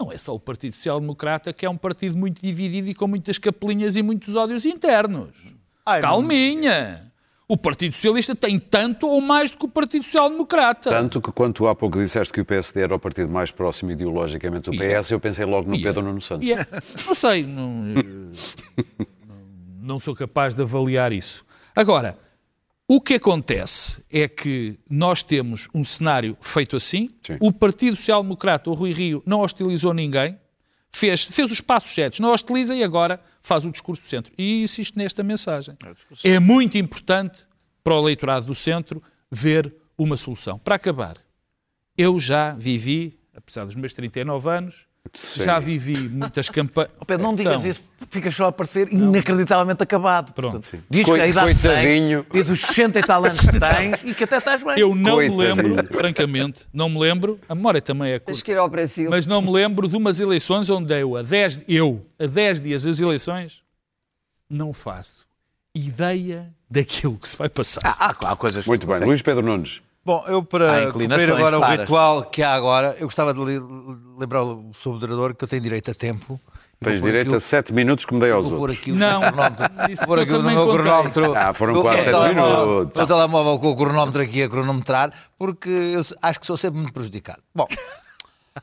[0.00, 3.08] não é só o Partido Social Democrata, que é um partido muito dividido e com
[3.08, 5.34] muitas capelinhas e muitos ódios internos.
[5.84, 7.07] Ai, Calminha!
[7.50, 10.90] O Partido Socialista tem tanto ou mais do que o Partido Social Democrata.
[10.90, 14.70] Tanto que quando há pouco disseste que o PSD era o partido mais próximo ideologicamente
[14.70, 15.82] do PS, eu pensei logo no E é.
[15.82, 16.46] Pedro Nuno Santos.
[16.46, 16.66] E é-
[17.06, 18.84] não sei, não, eh,
[19.26, 19.36] não-
[19.80, 21.42] não sou capaz de avaliar isso.
[21.74, 22.18] Agora,
[22.86, 27.38] o que acontece é que nós temos um cenário feito assim, Sim.
[27.40, 30.36] o Partido Social Democrata, o Rui Rio, não hostilizou ninguém,
[30.98, 34.32] fez, fez os passos certos, não hostiliza e agora faz o discurso do centro.
[34.36, 35.76] E insisto nesta mensagem.
[36.24, 37.46] É muito importante
[37.84, 40.58] para o eleitorado do centro ver uma solução.
[40.58, 41.16] Para acabar,
[41.96, 45.42] eu já vivi, apesar dos meus 39 anos, Sim.
[45.42, 46.90] já vivi muitas campanhas.
[47.00, 50.32] Oh, Pedro, não digas isso, ficas só a parecer inacreditavelmente acabado.
[50.32, 50.52] Pronto.
[50.60, 50.84] Portanto.
[50.90, 52.24] Diz Coi- que a idade que coitadinho.
[52.24, 54.78] tens, diz os 60 e tal anos que tens e que até estás bem.
[54.78, 55.74] Eu não me Coitadinho.
[55.76, 59.10] lembro, francamente, não me lembro, a memória também é Tens curta, que ir ao Brasil.
[59.10, 62.82] mas não me lembro de umas eleições onde eu, a 10, eu, a 10 dias
[62.84, 63.62] das eleições,
[64.50, 65.26] não faço
[65.74, 67.80] ideia daquilo que se vai passar.
[67.84, 69.00] Ah, há, há coisas que Muito bem.
[69.00, 69.80] Luís Pedro Nunes.
[70.08, 71.80] Bom, eu para cumprir agora o claras.
[71.80, 73.40] ritual que há agora, eu gostava de
[74.18, 76.40] lembrar o seu moderador que eu tenho direito a tempo.
[76.82, 78.78] Tens direito aqui a sete minutos que me dei o- aos outros.
[78.80, 79.20] aqui o Não.
[79.90, 80.80] Isso eu aqui no meu contei.
[80.82, 81.34] cronómetro.
[81.36, 83.02] Ah, foram o- quase o sete telemóvel- minutos.
[83.02, 86.94] O telemóvel com o cronómetro aqui a cronometrar, porque eu acho que sou sempre muito
[86.94, 87.42] prejudicado.
[87.54, 87.66] Bom,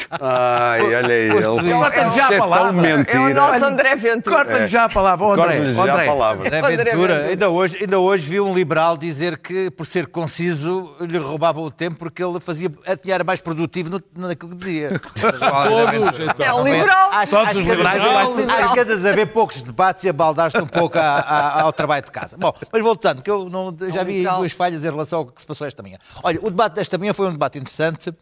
[0.10, 1.42] Ai, olha ele.
[1.44, 3.06] Corta-lhe já Isto a é palavra.
[3.06, 4.36] tão É o nosso André Ventura.
[4.38, 5.66] Corta-lhe já a palavra, oh, André.
[5.66, 6.48] Já a palavra.
[6.48, 10.96] André André Ventura, ainda hoje, ainda hoje vi um liberal dizer que, por ser conciso,
[11.02, 12.70] lhe roubava o tempo porque ele fazia,
[13.02, 15.00] tinha era mais produtivo no, naquilo que dizia.
[15.00, 16.46] Todos, então.
[16.46, 17.10] É um liberal.
[17.12, 18.56] Acho, Todos acho os liberais a.
[18.60, 21.74] Acho que andas a ver poucos debates e a baldar-te um pouco a- a- ao
[21.74, 22.38] trabalho de casa.
[22.38, 24.38] Bom, mas voltando, que eu não- já vi liberal.
[24.40, 25.98] duas falhas em relação ao que se passou esta manhã.
[26.24, 28.14] Olha, o debate desta manhã foi um debate interessante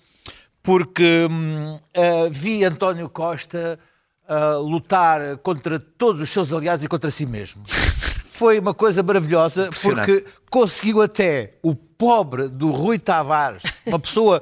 [0.63, 1.27] porque
[1.95, 3.77] ah, vi António Costa
[4.27, 7.63] ah, lutar contra todos os seus aliados e contra si mesmo.
[8.29, 14.41] Foi uma coisa maravilhosa porque conseguiu até o pobre do Rui Tavares, uma pessoa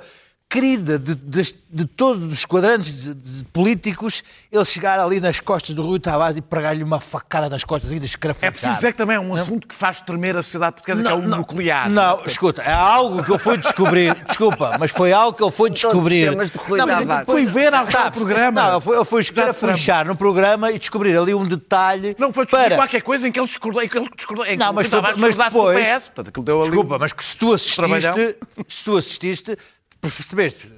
[0.52, 5.74] querida de, de- de todos os quadrantes de- de políticos, ele chegar ali nas costas
[5.74, 8.50] do Rui Tavares e pregar-lhe uma facada nas costas e escrafunchar.
[8.50, 11.08] É preciso dizer que também é um assunto que faz tremer a sociedade portuguesa, que
[11.10, 11.90] é o nuclear.
[11.90, 14.14] Não, escuta, é algo que ele foi descobrir.
[14.28, 16.30] Desculpa, mas foi algo que ele foi Todos os descobrir.
[16.30, 17.26] temas de Rui Não, mas Tavares.
[17.28, 18.62] depois- Fui ver ao Sabes, programa.
[18.62, 22.14] Não, ele foi, ele foi escrafunchar no programa e descobrir ali um detalhe.
[22.20, 22.76] Não foi descobrir para...
[22.78, 23.82] qualquer coisa em que ele discordou.
[23.82, 25.88] Em que ele discordou em que Não, mas, foi- mas depois.
[25.88, 26.10] PS.
[26.10, 28.38] Portanto, deu ali Desculpa, mas que se tu assististe,
[28.68, 29.58] se tu assististe,
[30.02, 30.74] percebeste,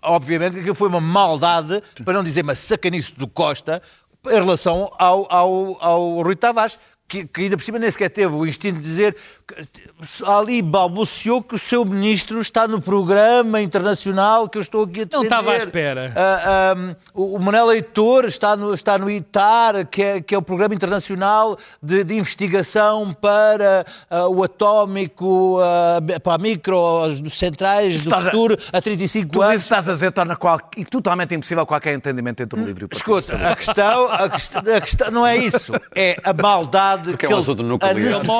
[0.00, 3.82] obviamente, que aquilo foi uma maldade, para não dizer uma sacanice do Costa,
[4.26, 6.78] em relação ao, ao, ao Rui Tavares.
[7.12, 9.14] Que, que ainda por cima nem sequer teve o instinto de dizer
[9.46, 15.02] que, ali balbuciou que o seu ministro está no programa internacional que eu estou aqui
[15.02, 15.16] a defender.
[15.18, 16.12] Não estava à espera.
[16.16, 20.40] Ah, ah, o Manuel Leitor está no, está no ITAR, que é, que é o
[20.40, 28.04] Programa Internacional de, de Investigação para ah, o Atómico, ah, para a micro, as centrais
[28.04, 29.54] do torna- futuro, a 35 Tu anos.
[29.56, 30.58] que estás a dizer, torna qual...
[30.78, 32.96] e totalmente impossível qualquer entendimento entre o livro e o.
[32.96, 35.72] Escuta, a questão, a, questão, a questão não é isso.
[35.94, 37.44] É a maldade, Porque é que um ele-
[37.84, 37.94] a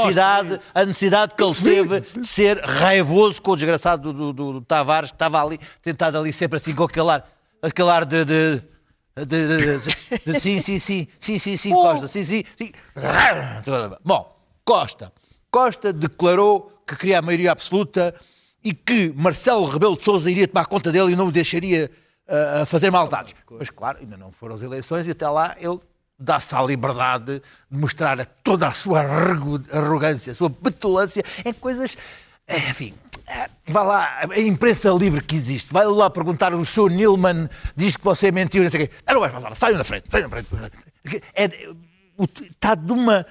[0.04, 4.60] necessidade, a necessidade que ele teve de ser raivoso com o desgraçado do, do- do
[4.62, 7.28] Tavares, que estava ali, tentado ali sempre assim com aquele ar,
[7.60, 8.62] aquele ar de, de,
[9.16, 12.72] de- de- de- de sim, sim, sim, sim, sim, sim, Costa, sim, sim, sim.
[14.04, 15.12] Bom, Costa.
[15.50, 18.14] Costa declarou que queria a maioria absoluta
[18.64, 21.90] e que Marcelo Rebelo de Sousa iria tomar conta dele e não o deixaria
[22.62, 23.34] a fazer maldades.
[23.50, 25.78] Mas claro, ainda não foram as eleições e até lá ele
[26.18, 29.00] dá-se à liberdade de mostrar toda a sua
[29.72, 31.96] arrogância, a sua petulância em coisas.
[32.46, 32.94] eh, Enfim,
[33.26, 36.90] eh, vá lá, a imprensa livre que existe, vai lá perguntar o Sr.
[36.90, 38.94] Nilman, diz que você mentiu, não sei o quê.
[39.06, 40.48] Ah, não vais falar, saiam na frente, saiam na frente.
[41.34, 41.48] É,
[42.50, 43.26] está de uma,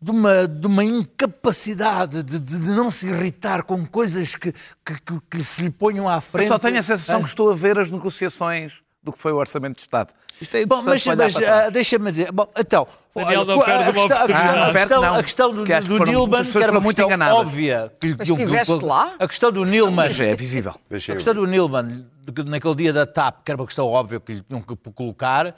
[0.00, 5.20] de uma, de uma incapacidade de, de- não se irritar com coisas que, que, que-
[5.30, 6.48] que se lhe ponham à Eu frente.
[6.48, 7.22] só tenho a sensação Ah.
[7.22, 10.12] que estou a ver as negociações do que foi o Orçamento de Estado.
[10.40, 12.32] Isto é Bom, interessante mas, mas ah, deixa-me dizer.
[12.32, 14.26] Bom, então, Daniel olha, a, questão, a, oportunidade.
[14.32, 15.14] questão, a, perde questão, não.
[15.14, 17.36] a questão do, Que do foram- Nilman, que era uma muito questão enganadas.
[17.38, 17.92] óbvia.
[18.00, 19.14] que- Mas estiveste que- lá?
[19.18, 19.94] A questão do Nilman.
[19.96, 20.74] Mas é visível.
[20.90, 22.06] A questão do Nilman,
[22.46, 25.54] naquele dia da TAP, que era uma questão óbvia que lhe tinham que colocar,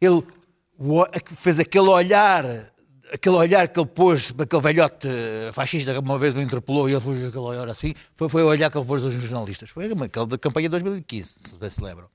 [0.00, 0.22] ele
[1.34, 2.44] fez aquele olhar,
[3.12, 5.08] aquele olhar que ele pôs, aquele velhote
[5.52, 8.46] fascista que uma vez o interpelou e ele pôs aquele olhar assim, foi, foi o
[8.46, 9.70] olhar que ele pôs aos jornalistas.
[9.70, 12.06] Foi aquele da campanha de 2015, se bem se lembram.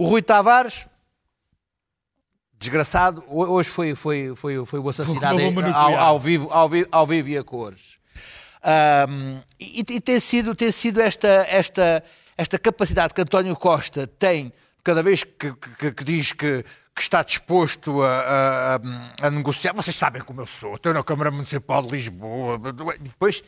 [0.00, 0.86] O Rui Tavares,
[2.58, 4.82] desgraçado, ho- hoje foi, foi, foi, foi o
[5.50, 7.98] bomba ao, ao vivo, ao, vivo, ao vivo e a cores.
[8.62, 12.02] Ahm, e, e tem sido, tem sido esta, esta,
[12.36, 16.62] esta capacidade que António Costa tem, cada vez que, que- que diz que,
[16.94, 19.74] que está disposto a, a- a- a negociar.
[19.74, 22.58] Vocês sabem como eu sou, estou na Câmara Municipal de Lisboa,
[23.00, 23.42] depois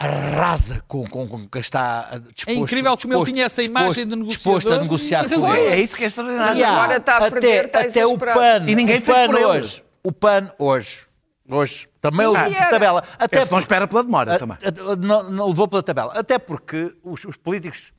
[0.00, 2.48] arrasa com, com, com que está disposto.
[2.48, 5.66] É incrível como ele disposto- tinha essa imagem de Disposto a negociador negociar com ele.
[5.74, 6.58] É isso que é extraordinário.
[6.58, 8.16] E agora está a perder, até, está até o.
[8.18, 8.64] PAN.
[8.66, 9.44] E ninguém o fez PAN por ele.
[9.44, 9.84] hoje.
[10.02, 11.06] O PAN hoje.
[11.52, 11.88] Hoje.
[12.00, 13.04] Também levou pela tabela.
[13.18, 14.56] Até Esse não espera pela demora a- também.
[14.64, 16.12] a- não, não levou pela tabela.
[16.16, 17.92] Até porque os, os políticos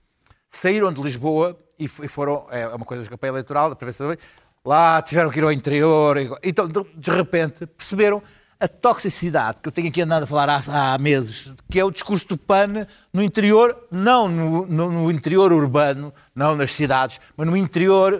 [0.49, 2.47] saíram de Lisboa e, e foram.
[2.49, 4.17] É uma coisa da campanha eleitoral, da prevenção também.
[4.65, 6.17] Lá tiveram que ir ao interior.
[6.17, 8.23] e- Então, de, de repente, perceberam
[8.61, 11.89] a toxicidade que eu tenho aqui andado a falar há, há meses, que é o
[11.89, 17.47] discurso do PAN no interior, não no, no- no interior urbano, não nas cidades, mas
[17.47, 18.19] no interior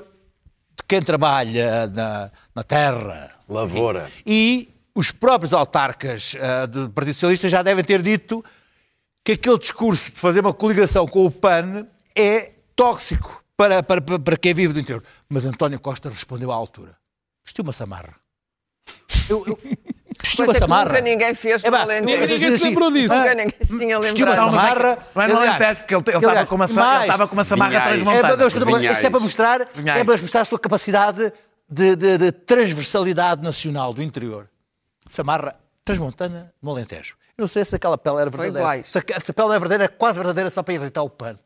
[0.75, 3.32] de quem trabalha na, na terra.
[3.47, 4.10] Lavoura.
[4.25, 8.43] E os próprios autarcas ah, do Partido Socialista já devem ter dito
[9.23, 14.17] que aquele discurso de fazer uma coligação com o PAN é tóxico para, para, para,
[14.17, 15.04] para quem vive do interior.
[15.30, 16.97] Mas António Costa respondeu à altura.
[17.45, 18.15] Vestiu uma samarra.
[19.30, 19.60] Eu, eu,
[20.21, 20.86] vestiu é que samarra.
[20.86, 23.13] nunca ninguém fez É pá, digo Ninguém se lembrou disso.
[23.13, 24.47] Nunca ninguém se tinha vestiu lembrado.
[24.47, 24.97] É que- samarra.
[25.15, 28.45] não é no Alentejo, porque ele- estava com uma samarra é, transmontada.
[28.65, 28.97] Vinhais.
[28.97, 31.31] isso é para mostrar, é para mostrar a sua capacidade
[31.69, 34.49] de, de- de transversalidade nacional do interior.
[35.10, 37.15] Samarra transmontana no Alentejo.
[37.38, 38.84] Eu não sei se aquela pele era verdadeira.
[38.84, 41.10] Se, a- se a pele não é verdadeira, é quase verdadeira só para irritar o
[41.10, 41.39] pano.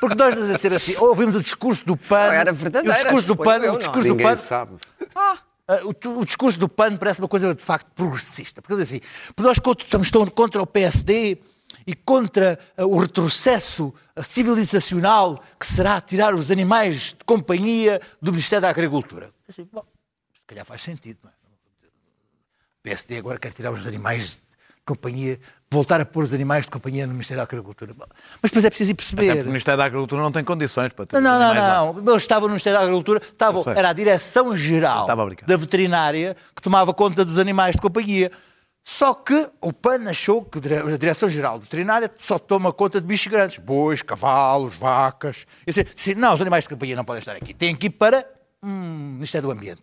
[0.00, 2.26] Porque nós vamos dizer assim, ouvimos o discurso do PAN.
[2.26, 3.78] Não, era verdadeira, O discurso do PAN, o não.
[3.78, 4.72] discurso do Ninguém PAN, sabe.
[5.14, 5.38] ah,
[5.84, 8.62] o, tu- o discurso do PAN parece uma coisa de facto progressista.
[8.62, 9.00] Porque, assim,
[9.34, 11.38] porque nós estamos contra o PSD
[11.86, 18.30] e contra ah, o retrocesso ah, civilizacional que será tirar os animais de companhia do
[18.32, 19.30] Ministério da Agricultura.
[19.48, 19.84] Assim, bom,
[20.38, 21.18] se calhar faz sentido.
[21.22, 21.34] Não é?
[21.34, 24.42] O PSD agora quer tirar os animais de
[24.86, 25.38] companhia,
[25.70, 27.94] voltar a pôr os animais de companhia no Ministério da Agricultura.
[27.98, 29.26] Mas depois é preciso ir Até perceber.
[29.28, 32.12] porque o Ministério da Agricultura não tem condições para ter Não, não, não, não.
[32.12, 33.20] Eles estavam no Ministério da Agricultura,
[33.64, 33.72] sei.
[33.76, 38.30] era a Direção-Geral Estava da Veterinária que tomava conta dos animais de companhia.
[38.82, 43.30] Só que o PAN achou que a Direção-Geral da Veterinária só toma conta de bichos
[43.30, 43.58] grandes.
[43.58, 45.44] Bois, cavalos, vacas.
[45.68, 47.52] Assim, se- não, os animais de companhia não podem estar aqui.
[47.52, 48.24] Têm que ir para
[48.62, 49.82] hum, o Ministério do Ambiente.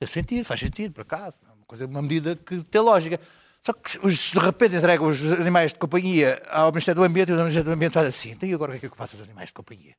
[0.00, 1.38] Tem sentido, faz sentido, por acaso.
[1.46, 3.20] É uma, coisa, uma medida que tem lógica.
[3.66, 7.32] Só que os, de repente entregam os animais de companhia ao Ministério do Ambiente e
[7.32, 8.30] o Ministério do Ambiente faz assim.
[8.30, 9.94] Então e agora o que é que eu faço aos animais de companhia?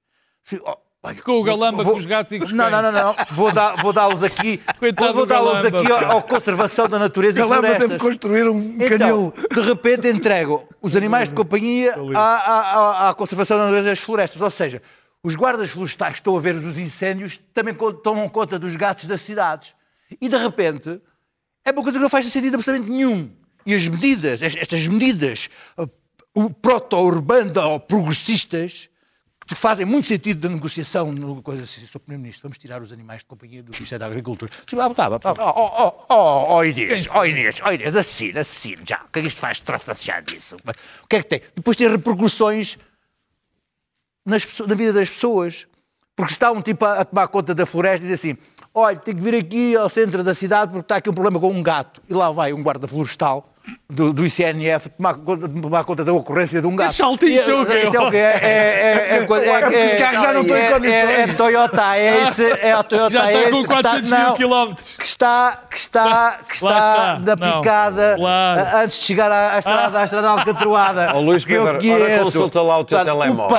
[0.45, 2.81] Se- oh, olha, Com o galamba, vou- com os gatos e com os Não, não,
[2.81, 3.15] não, não.
[3.31, 4.61] Vou, dar, vou dá-los aqui.
[4.79, 8.01] Coitado vou dá-los aqui ao Conservação da Natureza e Galamba teve Florestas.
[8.01, 9.33] que construir um Então, canil.
[9.53, 12.61] de repente entregam os animais de companhia à, à-
[13.07, 14.41] à- à Conservação da Natureza e das Florestas.
[14.41, 14.81] Ou seja,
[15.21, 19.19] os guardas florestais que estão a ver os incêndios também tomam conta dos gatos das
[19.19, 19.75] cidades.
[20.21, 21.01] E de repente
[21.65, 23.35] é uma coisa que não faz sentido absolutamente nenhum.
[23.67, 25.87] E as medidas, es- estas medidas uh,
[26.33, 28.89] o- proto-urbano-progressistas,
[29.45, 31.99] que fazem muito sentido da negociação, no, coisa assim, Sr.
[31.99, 34.51] Primeiro-Ministro, vamos tirar os animais de companhia do Ministério da Agricultura.
[34.77, 39.01] Ah, tá, tá, ó, ó, ó, ó, Inês, ó Inês, ó Inês, assina, assina, já,
[39.05, 39.59] o que é que isto faz?
[39.61, 40.57] Trata-se já disso.
[41.03, 41.41] O que é que tem?
[41.55, 42.77] Depois tem repercussões
[44.25, 45.65] nas na vida das pessoas.
[46.15, 48.35] Porque está um tipo a, a tomar conta da floresta e diz assim:
[48.73, 51.51] olha, tem que vir aqui ao centro da cidade porque está aqui um problema com
[51.51, 52.01] um gato.
[52.09, 53.53] E lá vai um guarda florestal
[53.89, 56.93] do, do ICNF tomar conta, tomar conta da ocorrência de um gato.
[56.93, 57.55] Saltinho E, Isso é
[58.01, 58.17] o quê?
[58.17, 61.97] É, é, é, é, é, é, esse carro já não tem é, é, é Toyota
[61.97, 64.95] Ace, é a Toyota Ace com que está- 400 mil não, quilómetros.
[64.97, 67.35] que está, que está, que está Não.
[67.61, 68.17] picada
[68.83, 71.11] antes de chegar à, à estrada, à estrada alcatroada.
[71.13, 73.57] Ó, Luís Que Pedro, consulta lá o teu telemóvel.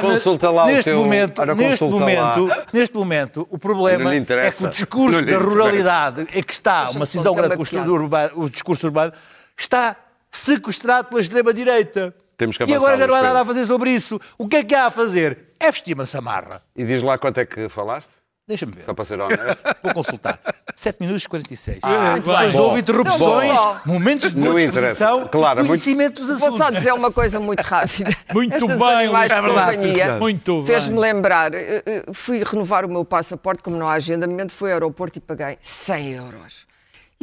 [0.00, 4.68] Consulta lá o neste teu- momento, neste momento, neste momento, o problema é que o
[4.68, 7.62] discurso da ruralidade é que está, uma cisão grande com
[8.34, 9.12] o discurso urbano,
[9.64, 9.96] está
[10.30, 12.14] sequestrado pela extrema-direita.
[12.36, 14.20] Temos que E agora já não há nada a fazer sobre isso.
[14.36, 15.50] O que é que há a fazer?
[15.60, 16.62] É vestir uma samarra.
[16.74, 18.10] E diz lá quanto é que falaste?
[18.48, 18.82] Deixa-me ver.
[18.82, 19.62] Só para ser honesto.
[19.84, 20.40] Vou consultar.
[20.74, 21.78] 7 minutos e 46.
[21.80, 22.34] Muito bem.
[22.34, 23.80] Depois houve interrupções, Não, não.
[23.86, 26.78] momentos de boa disposição Claro, e muito- conhecimento dos Vou só assuntos.
[26.78, 28.10] dizer uma coisa muito rápida.
[28.34, 29.46] Muito Estes bem, animais de Luís.
[29.46, 30.18] É verdade, companhia.
[30.18, 31.54] Muito fez-me lembrar.
[31.54, 35.20] eh, eh, Fui renovar o meu passaporte, como não há agendamento, fui ao aeroporto e
[35.20, 36.66] paguei 100 euros.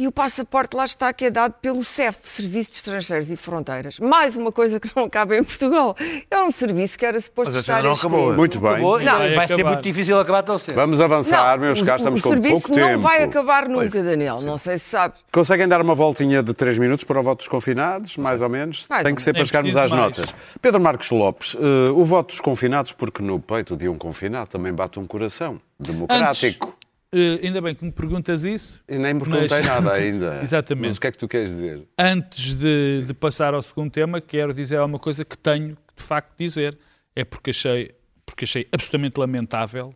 [0.00, 3.98] E o passaporte lá está, que é dado pelo CEF, Serviço de Estrangeiros e Fronteiras.
[4.00, 5.94] Mais uma coisa que não cabe em Portugal.
[6.30, 8.28] É um serviço que era suposto Mas a estar não acabou.
[8.30, 8.38] ano.
[8.38, 8.70] Muito bem.
[8.70, 9.18] Acabou Não.
[9.18, 10.74] vai, Vai ser muito difícil acabar tão cedo.
[10.74, 12.98] Vamos avançar, Não, meus o- caros, o estamos com serviço pouco não tempo.
[13.00, 14.40] vai acabar nunca, Daniel.
[14.40, 15.20] Não sei se sabes.
[15.30, 18.86] Conseguem dar uma voltinha de 3 minutos para o voto dos confinados, mais ou menos?
[18.88, 20.02] Mais Tem que ser para chegarmos às mais.
[20.02, 20.34] notas.
[20.62, 24.72] Pedro Marcos Lopes, eh, o voto dos confinados, porque no peito de um confinado também
[24.72, 26.74] bate um coração democrático.
[27.12, 28.82] Eh, ainda bem que me perguntas isso.
[28.88, 30.40] E nem me perguntei Mas- nada ainda.
[30.42, 30.86] Exatamente.
[30.88, 31.82] Mas o que é que tu queres dizer?
[31.98, 36.02] Antes de, de passar ao segundo tema, quero dizer uma coisa que tenho que de
[36.02, 36.78] facto dizer.
[37.16, 37.90] É porque achei,
[38.24, 39.92] porque achei absolutamente lamentável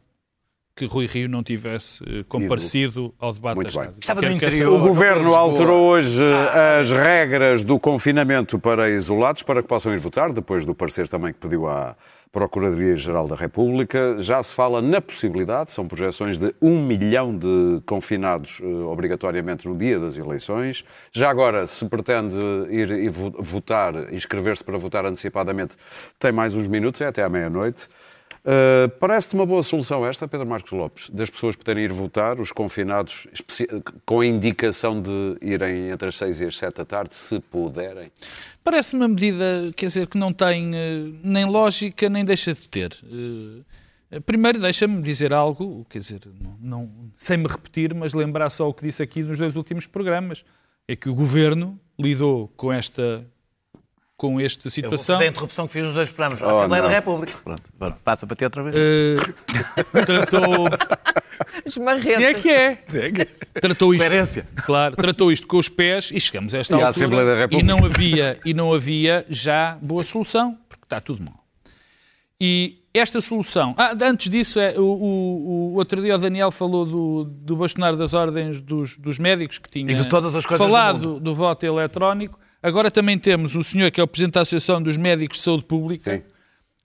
[0.77, 3.91] que Rui Rio não tivesse eh, comparecido ao debate Muito bem.
[4.01, 4.73] Estava no interior.
[4.73, 6.21] O Governo alterou hoje
[6.81, 11.33] as regras do confinamento para isolados para que possam ir votar, depois do parecer também
[11.33, 11.97] que pediu à
[12.35, 14.17] Procuradoria-Geral da República.
[14.19, 19.77] Já se fala na possibilidade, são projeções de um milhão de confinados eh, obrigatoriamente no
[19.79, 20.85] dia das eleições.
[21.13, 22.37] Já agora, se pretende
[22.71, 25.77] ir e vo- votar, inscrever-se para votar antecipadamente,
[26.19, 27.87] tem mais uns minutos, é até à meia-noite.
[28.45, 32.53] Uh, Parece-te uma boa solução esta, Pedro Marcos Lopes, das pessoas poderem ir votar, os
[32.53, 33.27] confinados,
[34.05, 38.11] com a indicação de irem entre as 6 e as 7 da tarde, se puderem?
[38.63, 42.95] Parece-me uma medida, quer dizer, que não tem eh, nem lógica nem deixa de ter.
[43.05, 48.69] Eh, Primeiro, deixa-me dizer algo, quer dizer, não, não- sem me repetir, mas lembrar só
[48.69, 50.45] o que disse aqui nos dois últimos programas.
[50.87, 53.27] É que o Governo lidou com esta,
[54.31, 55.19] com esta Eu vou situação.
[55.19, 56.43] a interrupção que fiz nos dois programas.
[56.43, 56.89] A Oh, Assembleia não.
[56.89, 57.33] da República.
[57.45, 58.77] Pronto, pronto, passa para ti outra vez.
[58.77, 59.17] eh,
[60.07, 60.67] tratou,
[61.67, 62.43] As é marretas.
[62.43, 62.79] que é.
[63.61, 64.47] Tratou isto, Coerência.
[64.65, 67.39] claro, tratou isto com os pés e chegamos a esta E altura Assembleia da e
[67.41, 67.67] República.
[67.67, 71.45] não havia e não havia já boa solução, porque está tudo mal.
[72.41, 76.85] E esta solução, ah, antes disso, é, o, o, o outro dia o Daniel falou
[76.85, 80.65] do, do bastonário das ordens dos, dos médicos que tinha E de todas as coisas
[80.67, 82.39] do falado do, voto eletrónico.
[82.65, 85.67] Agora também temos o senhor que é o Presidente da Associação dos Médicos de Saúde
[85.67, 86.23] Pública, Sim.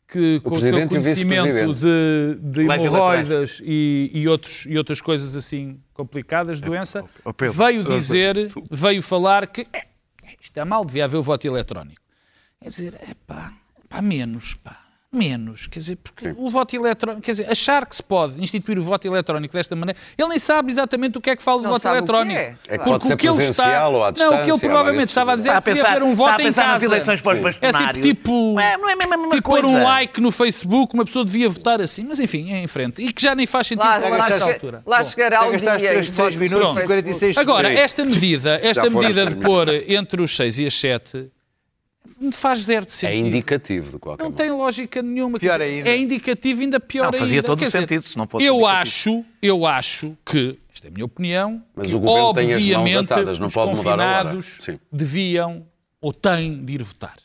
[0.09, 5.37] que com o seu o conhecimento de, de hemorroidas e, e, outros, e outras coisas
[5.37, 8.35] assim complicadas de doença, ó, Pedro, veio dizer,
[8.69, 9.85] veio falar que é,
[10.41, 12.01] isto é mal, devia haver o voto eletrónico.
[12.61, 13.53] Quer dizer, é pá,
[13.87, 15.65] pá, menos, pá, menos.
[15.67, 19.07] Quer dizer, porque o voto eletrónico, quer dizer, achar que se pode instituir o voto
[19.07, 21.91] eletrónico desta maneira, ele nem sabe exatamente o que é que fala do voto o
[21.91, 22.39] eletrónico.
[22.39, 22.55] é.
[22.67, 22.91] É que Claro.
[22.91, 25.33] pode ser o que ele presencial ou à Não, o que ele distância, provavelmente estava
[25.33, 26.73] a dizer Está a é que pensar, haver um está voto a pensar em nas
[26.73, 26.85] casa.
[26.85, 28.07] eleições para os É sempre bastonários.
[28.07, 28.31] tipo...
[28.53, 29.77] Não é, não é mesmo a mesma Tipo, pôr coisa.
[29.77, 33.01] um like no Facebook, uma pessoa devia votar assim, mas enfim, é em frente.
[33.01, 34.83] E que já nem faz sentido Lá, falar che- altura.
[34.85, 35.03] lá Bom.
[35.03, 35.59] chegará o dia.
[35.77, 37.75] 3, em 3 que minutos e 46 Agora, Sim.
[37.75, 41.31] esta medida, esta medida de pôr entre os 6 e as 7
[42.31, 43.27] faz zero de É sentido.
[43.27, 44.37] indicativo, de qualquer Não modo.
[44.37, 45.39] tem lógica nenhuma.
[45.39, 45.89] Pior dizer, ainda.
[45.89, 47.17] É indicativo, ainda pior Não, ainda.
[47.19, 48.81] fazia todo Quer o dizer, sentido se não fosse Eu indicativo.
[48.81, 52.63] acho, eu acho que, esta é a minha opinião, Mas que, o governo tem as
[52.63, 54.41] mãos obviamente, atadas, não os pode mudar agora.
[54.41, 54.79] Sim.
[54.91, 55.65] deviam
[56.01, 57.17] ou têm de ir votar.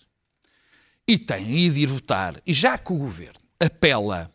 [1.06, 2.40] E têm de ir votar.
[2.46, 4.30] E já que o governo apela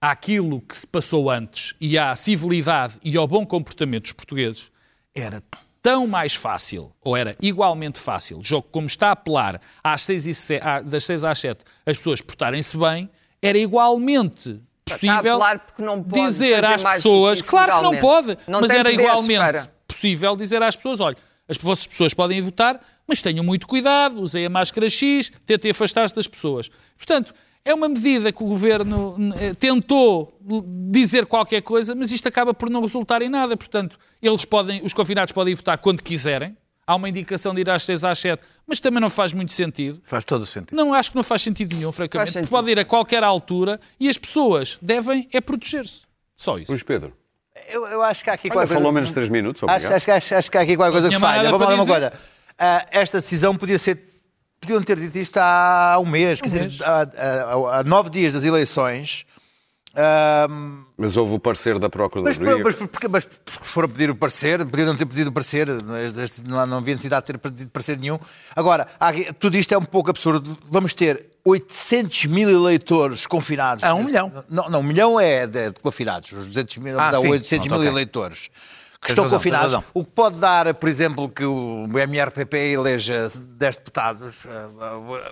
[0.00, 4.70] àquilo que se passou antes e à civilidade e ao bom comportamento dos portugueses,
[5.14, 5.42] era
[5.86, 10.32] tão mais fácil, ou era igualmente fácil, jogo como está a apelar às seis e
[10.84, 13.08] das 6 às 7 as pessoas portarem-se bem,
[13.40, 15.38] era igualmente possível
[16.06, 19.72] dizer às pessoas, que claro que não pode, Não mas era igualmente para.
[19.86, 21.16] possível dizer às pessoas, olha,
[21.48, 26.16] as vossas pessoas podem votar, mas tenham muito cuidado, usem a máscara X, tentem afastar-se
[26.16, 26.68] das pessoas.
[26.96, 27.32] Portanto,
[27.66, 30.38] é uma medida que o governo eh, tentou
[30.90, 33.56] dizer qualquer coisa, mas isto acaba por não resultar em nada.
[33.56, 36.56] Portanto, eles podem, os confinados podem votar quando quiserem.
[36.86, 40.00] Há uma indicação de ir às 6 às 7, mas também não faz muito sentido.
[40.04, 40.76] Faz todo o sentido.
[40.76, 42.32] Não acho que não faz sentido nenhum, francamente.
[42.32, 42.48] Sentido.
[42.48, 46.02] Pode ir a qualquer altura e as pessoas devem é proteger-se.
[46.36, 46.70] Só isso.
[46.70, 47.12] Luís Pedro,
[47.68, 49.72] Eu, eu acho que há aqui olha, qualquer falou coisa- menos de 3 minutos, Acho,
[49.74, 49.92] obrigado.
[49.96, 51.50] acho, acho, acho que há aqui qualquer coisa que falha.
[51.50, 52.12] Vamos lá uma coisa.
[52.56, 54.15] ah, esta decisão podia ser.
[54.66, 58.44] Podiam ter dito isto há um mês, quer dizer, há, há- há nove dias das
[58.44, 59.24] eleições.
[59.94, 60.48] ah,
[60.98, 62.64] Mas houve o parecer da mas, Procuradoria.
[62.64, 65.68] mas, porque, mas porque foram pedir o parecer, podiam não ter pedido o parecer,
[66.44, 68.18] não, não havia necessidade de ter pedido parecer nenhum.
[68.56, 70.58] Agora, há tudo isto é um pouco absurdo.
[70.64, 73.84] Vamos ter 800 mil eleitores confinados.
[73.84, 74.32] Ah, um milhão.
[74.50, 76.32] Não, não, um milhão é de, de confinados.
[76.32, 77.28] Os 200 mil, Ah, dá sim.
[77.28, 77.88] 800 mil Ok.
[77.88, 78.48] eleitores.
[79.00, 79.84] Que estão razão, confinados.
[79.94, 84.46] O que pode dar, por exemplo, que o MRPP eleja 10 deputados.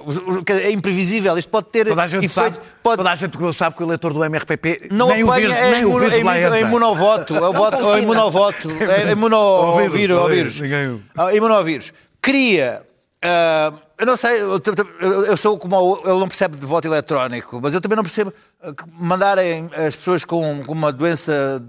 [0.05, 1.37] os- os- É imprevisível.
[1.37, 3.87] Isto pode ter Toda a gente efeito- sabe, pode- toda a gente sabe que o
[3.87, 7.37] eleitor do MRPP não nem o apanha, vírus, é, nem o vírus é, é imunovoto,
[7.37, 10.61] é o voto, é o imunovoto, é imunovírus, vírus, ao pois, vírus.
[10.61, 11.93] ninguém- Ah, imunovírus.
[12.23, 12.83] Cria,
[13.25, 14.61] ah, eu não sei, eu,
[15.01, 18.33] eu- eu sou como ele não percebe de voto eletrónico, mas eu também não percebo
[18.63, 21.63] ah, mandarem as pessoas com, com uma doença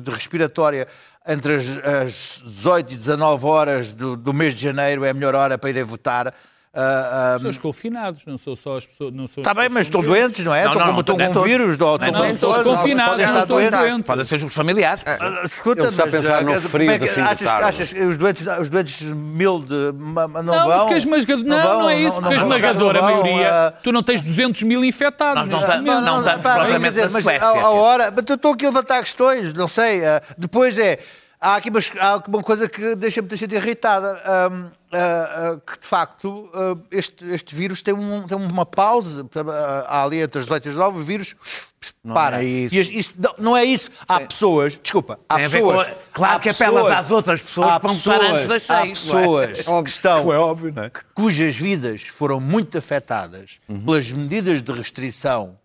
[0.00, 0.86] de respiratória
[1.26, 5.34] entre as, as 18 e 19 horas do, do mês de janeiro é a melhor
[5.34, 6.32] hora para irem votar.
[6.76, 9.14] Ah, ah, São os confinados, não são só as pessoas.
[9.14, 10.64] Não são Está bem, mas estão doentes, não é?
[10.64, 11.48] Não, estão não, como estão nem com todos.
[11.48, 14.06] vírus, ou estão com pessoas, confinados, podem não estar são doentes.
[14.06, 15.02] Podem ser os familiares.
[15.06, 17.64] Ah, Escuta, Ele está a mas, pensar ah, no frio é fim achas, tarde.
[17.64, 20.78] achas que os doentes, os doentes mil de, não, Não, vão?
[20.80, 21.44] porque a esmagadora.
[21.48, 23.74] Não, não, vão, é isso, porque a esmagadora não maioria.
[23.82, 25.48] Tu não tens 200 mil infectados.
[25.48, 28.64] Nós não estamos- não propriamente na mas Suécia, A, a hora, mas eu estou aqui
[28.64, 30.00] a levantar questões, não sei.
[30.36, 30.98] depois é,
[31.40, 31.70] há aqui
[32.28, 34.20] uma coisa que deixa-me deixa irritada.
[34.94, 39.26] Ah, ah, que de facto ah, este, este vírus tem, um- tem uma pausa
[39.88, 41.34] há ali entre as 18 e as 19, o vírus
[42.14, 42.42] para.
[42.42, 42.74] é isso.
[42.74, 43.90] E as- isso não, não é isso.
[44.08, 45.86] Há pessoas, desculpa, há pessoas.
[45.88, 48.80] com- claro há que apelas pessoas- às outras pessoas há para pessoas- antes das Há
[48.82, 49.46] seis, não é?
[49.48, 50.90] pessoas que estão É óbvio, não é?
[51.14, 55.58] cujas vidas foram muito afetadas pelas medidas de restrição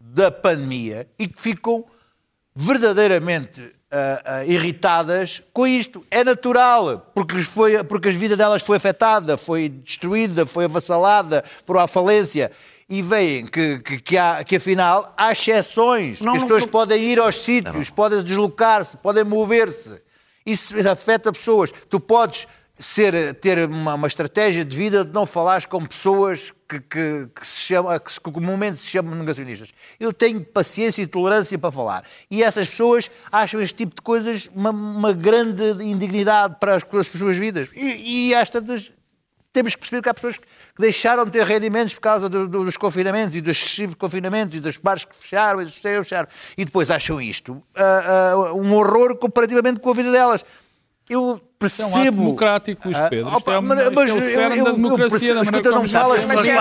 [0.00, 1.84] da pandemia e que ficam
[2.54, 6.04] verdadeiramente ah, ah, irritadas com isto.
[6.10, 11.80] É natural, porque, foi, porque a vida delas foi afetada, foi destruída, foi avassalada, foram
[11.80, 12.50] à falência.
[12.88, 16.62] E veem que, que, que, há, que afinal há exceções, Não, que as não- pessoas
[16.64, 20.00] não- podem ir aos sítios, podem deslocar-se, podem mover-se.
[20.44, 21.72] Isso afeta pessoas.
[21.90, 22.46] Tu podes
[22.78, 27.46] ser, ter uma, uma estratégia de vida de não falares com pessoas que, que, que
[27.46, 29.72] se chama, que, que se chamam negacionistas.
[30.00, 32.04] Eu tenho paciência e tolerância para falar.
[32.30, 37.00] E essas pessoas acham este tipo de coisas uma, uma grande indignidade para as, para
[37.00, 37.68] as suas vidas.
[37.74, 38.92] E, e às tantas
[39.52, 40.44] temos que perceber que há pessoas que
[40.78, 44.60] deixaram de ter rendimentos por causa do- do- dos confinamentos e dos excessivos confinamentos e
[44.60, 48.74] dos bares que fecharam e dos que fecharam e depois acham isto ah, ah, um
[48.74, 50.44] horror comparativamente com a vida delas.
[51.08, 51.96] Eu Isto é um percebo.
[51.98, 53.26] ato democrático, isto, Ah, Pedro.
[53.28, 55.08] opa, Isto é, uma, mas- isto é eu- da eu democracia.
[55.10, 56.56] percebo- da escuta, não me falas, uma mas eu é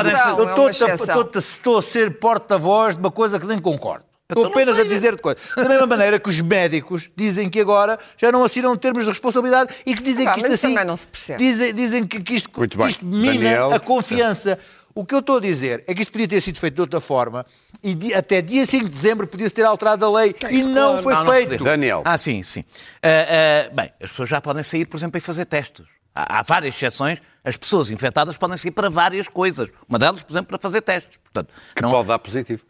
[1.40, 4.06] estou a ser porta-voz de uma coisa que nem concordo.
[4.28, 5.42] Estou apenas a dizer-te coisas.
[5.56, 9.74] Da mesma maneira que os médicos dizem que agora já não assinam termos de responsabilidade
[9.86, 10.70] e que dizem que isto assim.
[10.70, 11.38] também não se percebe.
[11.44, 12.50] Dizem, dizem que, que isto,
[12.88, 13.74] isto mina Daniel.
[13.74, 14.58] a confiança.
[14.98, 17.02] O que eu estou a dizer é que isto podia ter sido feito de outra
[17.02, 17.46] forma
[17.84, 21.14] e di- até dia 5 de dezembro podia-se ter alterado a lei e não foi
[21.14, 21.50] Não, não feito.
[21.50, 21.66] podia.
[21.66, 22.02] Daniel.
[22.06, 22.64] Ah, sim, sim.
[23.04, 25.86] Ah, ah, bem, as pessoas já podem sair, por exemplo, e fazer testes.
[26.16, 27.22] Há, há várias exceções.
[27.46, 29.70] As pessoas infectadas podem sair para várias coisas.
[29.88, 31.18] Uma delas, por exemplo, para fazer testes.
[31.24, 32.66] Portanto, Que não, pode dar positivo.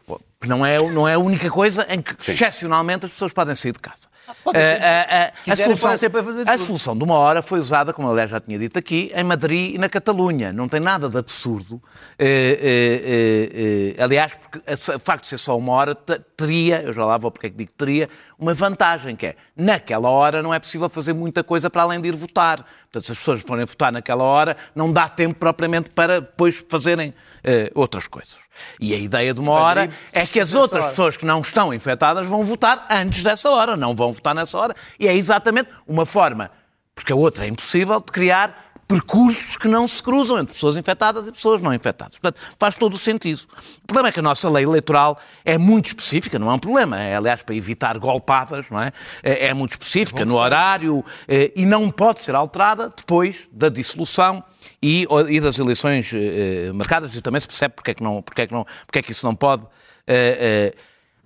[0.46, 2.32] não, é, não é a única coisa em que, Sim.
[2.32, 4.08] excepcionalmente, as pessoas podem sair de casa.
[4.28, 4.82] Ah, ser.
[4.82, 7.60] ah, ah, a, quiserem, solução, podem ser para fazer a solução de uma hora foi
[7.60, 10.52] usada, como aliás já tinha dito aqui, em Madrid e na Catalunha.
[10.52, 11.80] Não tem nada de absurdo.
[12.18, 14.60] Eh, eh, eh, eh, aliás, porque
[14.96, 17.50] o facto de ser só uma hora te- teria, eu já lá vou porque é
[17.50, 21.70] que digo teria, uma vantagem, que é, naquela hora não é possível fazer muita coisa
[21.70, 22.64] para além de ir votar.
[22.90, 27.14] Portanto, se as pessoas forem votar naquela hora, não dá tempo propriamente para depois fazerem
[27.44, 28.36] eh, outras coisas.
[28.80, 32.26] E a ideia de uma hora é que as outras pessoas que não estão infectadas
[32.26, 34.74] vão votar antes dessa hora, não vão votar nessa hora.
[34.98, 36.50] E é exatamente uma forma,
[36.94, 41.26] porque a outra é impossível, de criar percursos que não se cruzam entre pessoas infectadas
[41.26, 42.18] e pessoas não infectadas.
[42.18, 43.40] Portanto, faz todo o sentido.
[43.82, 47.00] O problema é que a nossa lei eleitoral é muito específica, não é um problema.
[47.00, 48.92] É, aliás, para evitar golpadas, não é?
[49.22, 54.42] É, é muito específica no horário eh, e não pode ser alterada depois da dissolução
[54.80, 57.14] e, e das eleições eh, marcadas.
[57.16, 59.10] E também se percebe porque é que, não, porque é que, não, porque é que
[59.10, 59.66] isso não pode.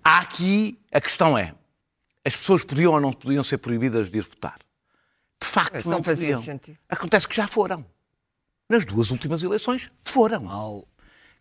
[0.03, 1.53] Há aqui, a questão é,
[2.25, 4.57] as pessoas podiam ou não podiam ser proibidas de ir votar?
[5.43, 6.43] De facto, não, não fazia podiam.
[6.43, 6.79] sentido.
[6.89, 7.85] Acontece que já foram.
[8.69, 10.85] Nas duas últimas eleições, foram.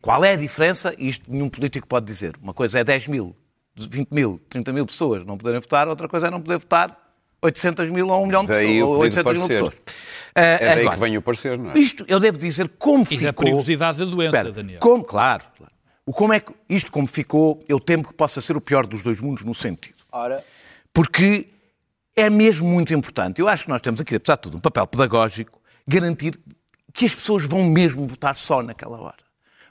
[0.02, 0.96] Qual é a diferença?
[0.98, 2.36] Isto nenhum político pode dizer.
[2.42, 3.36] Uma coisa é 10 mil,
[3.76, 6.98] 20 mil, 30 mil pessoas não poderem votar, outra coisa é não poder votar
[7.42, 8.82] 800 mil ou 1 milhão de Daí pessoas.
[8.82, 9.82] o Ou pedido de 800 mil pessoas.
[10.36, 11.78] É daí agora, que vem o parecer, não é?
[11.78, 13.26] Isto eu devo dizer como E ficou.
[13.26, 14.80] da perigosidade da doença, Espera, Daniel.
[14.80, 15.74] Como, claro, claro.
[16.06, 19.04] O como é que isto como ficou, eu temo que possa ser o pior dos
[19.04, 19.98] dois mundos no sentido.
[20.12, 20.44] Ora,
[20.92, 21.48] Porque
[22.20, 23.40] é mesmo muito importante.
[23.40, 26.40] Eu acho que nós temos aqui, apesar de tudo, um papel pedagógico, garantir
[26.94, 29.24] que as pessoas vão mesmo votar só naquela hora.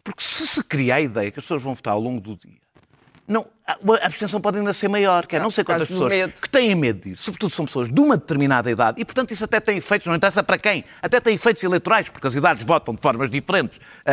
[0.02, 2.60] Porque se se cria a ideia que as pessoas vão votar ao longo do dia,
[3.28, 6.32] não, a abstenção pode ainda ser maior, que é não sei quantas pessoas medo.
[6.40, 7.16] que têm medo de ir.
[7.18, 10.42] Sobretudo são pessoas de uma determinada idade e, portanto, isso até tem efeitos, não interessa
[10.42, 14.12] para quem, até tem efeitos eleitorais, porque as idades votam de formas diferentes, ah,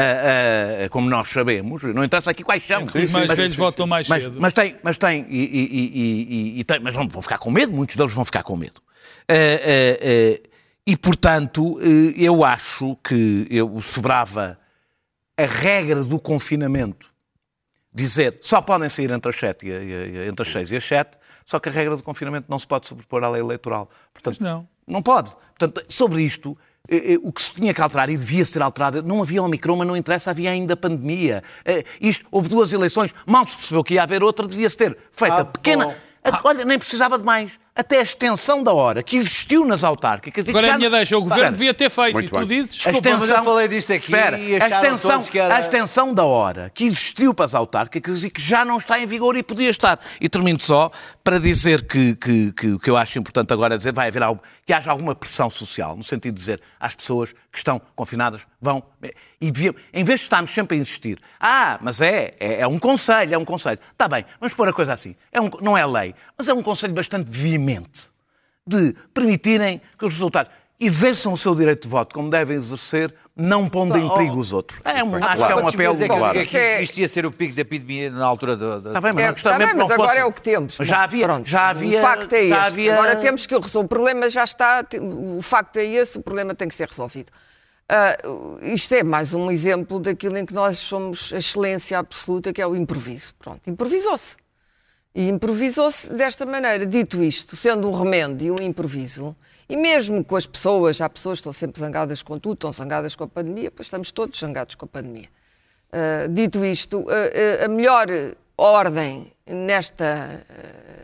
[0.86, 1.82] ah, como nós sabemos.
[1.84, 2.84] Não interessa aqui quais são.
[2.84, 4.38] Os mais velhos votam mais Mas, cedo.
[4.42, 7.50] mas tem, mas tem, e, e- e- e- e tem, mas vão, vão ficar com
[7.50, 8.82] medo, muitos deles vão ficar com medo.
[10.88, 14.60] E, portanto, eh, eu acho que eu sobrava
[15.38, 17.08] a regra do confinamento,
[17.96, 19.76] dizer só podem sair entre as, 7 e, a-
[20.24, 22.68] a- entre as 6 e as 7, só que a regra do confinamento não se
[22.68, 23.90] pode sobrepor à lei eleitoral.
[24.14, 24.68] Portanto, não.
[24.86, 25.32] não pode.
[25.58, 26.58] Portanto, sobre isto,
[26.90, 29.78] eh, eh, o que se tinha que alterar e devia ser alterado, não havia Omicron,
[29.78, 31.42] mas não interessa, havia ainda pandemia.
[31.64, 35.42] Eh, Isto, houve duas eleições, mal se percebeu que ia haver outra, devia-se ter feita
[35.42, 35.86] Ah, pequena.
[35.86, 35.96] bom.
[36.24, 37.60] A- Olha, nem precisava de mais.
[37.76, 40.44] Até a extensão da hora que existiu nas autárquicas.
[40.44, 41.18] e que Agora é já a minha não- deixa.
[41.18, 41.52] O governo Espera.
[41.52, 42.14] devia ter feito.
[42.14, 42.48] Muito e tu bem.
[42.62, 42.88] dizes.
[42.88, 45.60] A Desculpa, mas eu falei disto aqui Espera, e a extensão, todos que era- a
[45.60, 49.36] extensão da hora que existiu para as autárquicas e que já não está em vigor
[49.36, 50.00] e podia estar.
[50.22, 50.90] E termino só
[51.22, 54.24] para dizer que, que, que o que eu acho importante agora é dizer vai haver
[54.24, 58.48] algo, que haja alguma pressão social, no sentido de dizer às pessoas que estão confinadas,
[58.62, 58.82] vão.
[59.42, 62.80] E deviam, em vez de estarmos sempre a insistir, ah, mas é, é, é um
[62.80, 63.78] conselho, é um conselho.
[63.92, 65.14] Está bem, vamos pôr a coisa assim.
[65.32, 67.30] É um, não é lei, mas é um conselho bastante
[68.68, 73.70] de permitirem que os resultados exerçam o seu direito de voto como devem exercer, não
[73.70, 74.82] pondo em Oh, perigo os outros.
[74.84, 75.38] É um, acho Claro.
[75.38, 76.38] que é um apelo é claro.
[76.40, 78.82] Isto é- Isto ia ser o pico da epidemia na altura do...
[78.82, 80.22] do- Está bem, mas É, não gostava está bem, mas agora fosse.
[80.22, 80.78] é o que temos.
[80.82, 82.54] Já havia, Pronto, já havia, o facto é este.
[82.54, 83.86] havia- Agora temos que o resolver.
[83.86, 84.86] O problema já está.
[85.38, 87.32] O facto é esse, o problema tem que ser resolvido.
[87.88, 88.18] Ah,
[88.64, 92.68] isto é mais um exemplo daquilo em que nós somos a excelência absoluta, que é
[92.68, 93.34] o improviso.
[93.40, 94.36] Pronto, improvisou-se.
[95.16, 96.86] E improvisou-se desta maneira.
[96.86, 99.34] Dito isto, sendo um remendo e um improviso,
[99.70, 103.16] e mesmo com as pessoas, há pessoas que estão sempre zangadas com tudo, estão zangadas
[103.16, 105.30] com a pandemia, pois estamos todos zangados com a pandemia.
[105.88, 108.08] Uh, dito isto, uh, uh, a melhor
[108.58, 110.46] ordem nesta,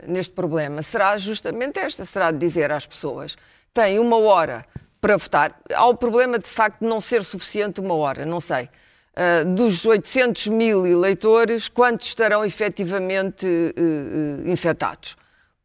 [0.05, 3.38] neste problema será justamente esta: será de dizer às pessoas
[3.74, 4.66] têm uma hora
[4.99, 5.57] para votar.
[5.74, 8.70] Há o problema de facto de não ser suficiente uma hora, não sei.
[9.14, 15.18] Uh, dos 800 mil eleitores, quantos estarão efetivamente uh, uh, infectados?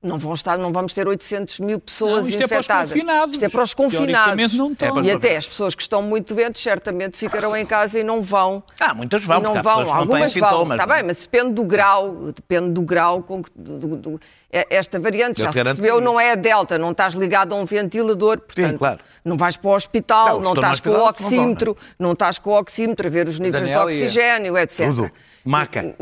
[0.07, 3.33] Não, vão estar, não vamos ter 800 mil pessoas Não, isto é para os infectadas.
[3.33, 4.55] Isto é para os confinados.
[4.55, 4.89] Não estão.
[4.89, 7.99] É para os e até as pessoas que estão muito doentes certamente ficarão em casa
[7.99, 8.63] e não vão.
[8.79, 10.49] Ah, muitas vão, não vão, que não têm algumas vão.
[10.51, 10.81] sintomas.
[10.81, 10.97] Está é?
[10.99, 14.21] bem, mas depende do grau, depende do grau com que do- do- do-
[14.53, 17.53] é- esta variante Eu já se percebeu, que- não é a delta, não estás ligado
[17.53, 19.01] a um ventilador, portanto, claro.
[19.25, 22.59] não vais para o hospital, Não, não, estás com o oxímetro, não estás com o
[22.59, 24.87] oxímetro a ver os níveis Daniel de oxigênio, etc.
[24.89, 25.11] Tudo.
[25.45, 25.95] Maca.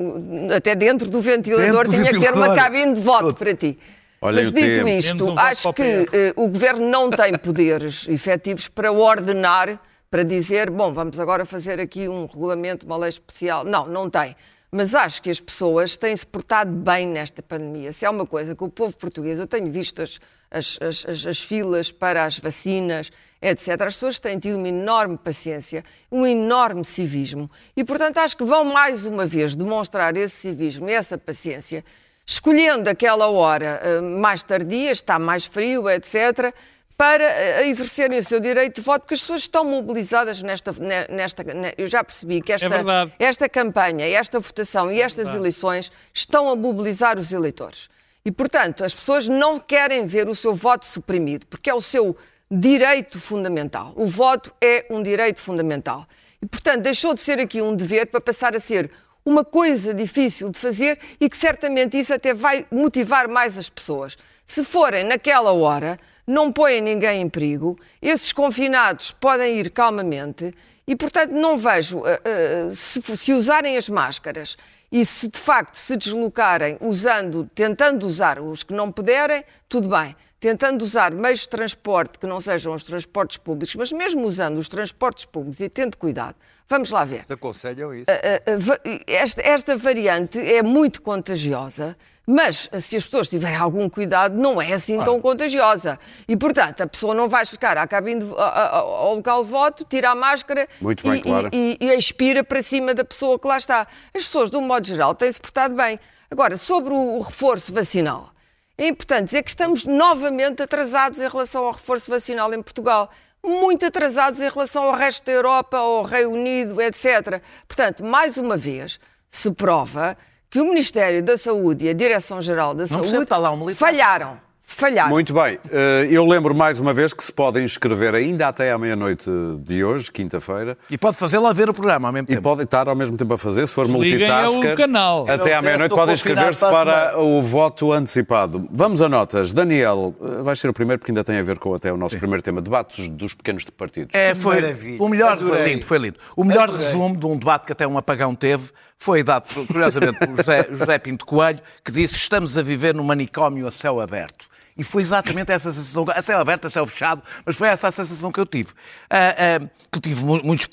[0.57, 2.57] Até dentro do ventilador Dentro do tinha que ter uma ventilador.
[2.57, 3.34] cabine de voto Tudo.
[3.34, 3.78] para ti.
[4.26, 4.88] Olhem Mas dito tempo.
[4.88, 9.78] isto, um acho que eh, o governo não tem poderes efetivos para ordenar,
[10.10, 13.64] para dizer, bom, vamos agora fazer aqui um regulamento, uma lei especial.
[13.64, 14.34] Não, não tem.
[14.72, 17.92] Mas acho que as pessoas têm-se portado bem nesta pandemia.
[17.92, 20.18] Se há uma coisa que o povo português, eu tenho visto as,
[20.50, 23.10] as, as, as- as filas para as vacinas,
[23.42, 23.68] etc.
[23.82, 27.50] As pessoas têm tido uma enorme paciência, um enorme civismo.
[27.76, 31.84] E, portanto, acho que vão mais uma vez demonstrar esse civismo e essa paciência
[32.26, 36.54] escolhendo aquela hora eh, mais tardia, está mais frio, etc.,
[36.96, 40.72] para eh, exercerem o seu direito de voto, porque as pessoas estão mobilizadas nesta.
[40.72, 43.12] ne- nesta ne- eu já percebi que esta, verdade.
[43.18, 47.88] esta campanha, esta votação e estas eleições estão a mobilizar os eleitores.
[48.24, 52.16] E, portanto, as pessoas não querem ver o seu voto suprimido, porque é o seu
[52.50, 53.92] direito fundamental.
[53.96, 56.06] O voto é um direito fundamental.
[56.40, 58.90] E, portanto, deixou de ser aqui um dever para passar a ser
[59.24, 64.18] uma coisa difícil de fazer e que certamente isso até vai motivar mais as pessoas.
[64.46, 70.54] Se forem naquela hora, não põem ninguém em perigo, esses confinados podem ir calmamente
[70.86, 74.56] e, portanto, não vejo, eh, eh, se, se usarem as máscaras
[74.92, 80.14] e se de facto se deslocarem usando, tentando usar os que não puderem, tudo bem.
[80.45, 84.68] Tentando usar meios de transporte que não sejam os transportes públicos, mas mesmo usando os
[84.68, 86.34] transportes públicos e tendo cuidado,
[86.68, 87.24] vamos lá ver.
[87.30, 88.11] Aconselham isso.
[88.11, 93.88] A- a- va- Esta, esta variante é muito contagiosa, mas se as pessoas tiverem algum
[93.88, 95.99] cuidado, não é assim tão contagiosa.
[96.28, 99.51] E, portanto, a pessoa não vai chegar à cabine de- a- a- ao local de
[99.51, 101.49] voto, tira a máscara Muito e, bem, claro.
[101.55, 103.86] e- e expira para cima da pessoa que lá está.
[104.14, 105.99] As pessoas, de um modo geral, têm-se portado bem.
[106.30, 108.34] Agora, sobre o reforço vacinal,
[108.76, 113.10] é importante dizer que estamos novamente atrasados em relação ao reforço vacinal em Portugal.
[113.42, 117.42] Muito atrasados em relação ao resto da Europa, ao Reino Unido, etc.
[117.68, 118.98] Portanto, mais uma vez,
[119.28, 120.16] se prova
[120.48, 124.43] que o Ministério da Saúde e a Direção-Geral da Saúde lá um falharam.
[124.66, 125.08] Falhar.
[125.08, 125.58] Muito bem.
[125.70, 129.84] Eh, Eu lembro mais uma vez que se pode inscrever ainda até à meia-noite de
[129.84, 132.42] hoje, quinta-feira, E pode fazê-lo a ver o programa ao mesmo e tempo.
[132.42, 134.72] pode estar ao mesmo tempo a fazer, se for multitasker.
[134.72, 135.26] o canal.
[135.28, 138.66] Até à meia-noite se estou pode confinado inscrever-se para o voto antecipado.
[138.72, 139.52] Vamos a notas.
[139.52, 142.18] Daniel, eh, vais ser o primeiro porque ainda tem a ver com até o nosso
[142.18, 144.10] primeiro tema, debates dos pequenos partidos.
[144.14, 145.02] É, foi Maravilha.
[145.02, 146.16] o melhor, foi lindo, foi lindo.
[146.36, 146.84] O melhor Adorei.
[146.86, 150.99] resumo de um debate que até um apagão teve foi dado, curiosamente, por José, José
[150.99, 154.47] Pinto Coelho, que disse estamos a viver num manicômio a céu aberto.
[154.76, 157.92] E foi exatamente essa sensação, a céu aberto, a céu fechado, mas foi essa a
[157.92, 158.70] sensação que eu tive.
[159.09, 160.66] Ah, ah, que tive mu- muitos,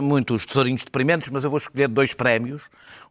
[0.00, 2.62] muitos tesourinhos deprimentes, mas eu vou escolher dois prémios.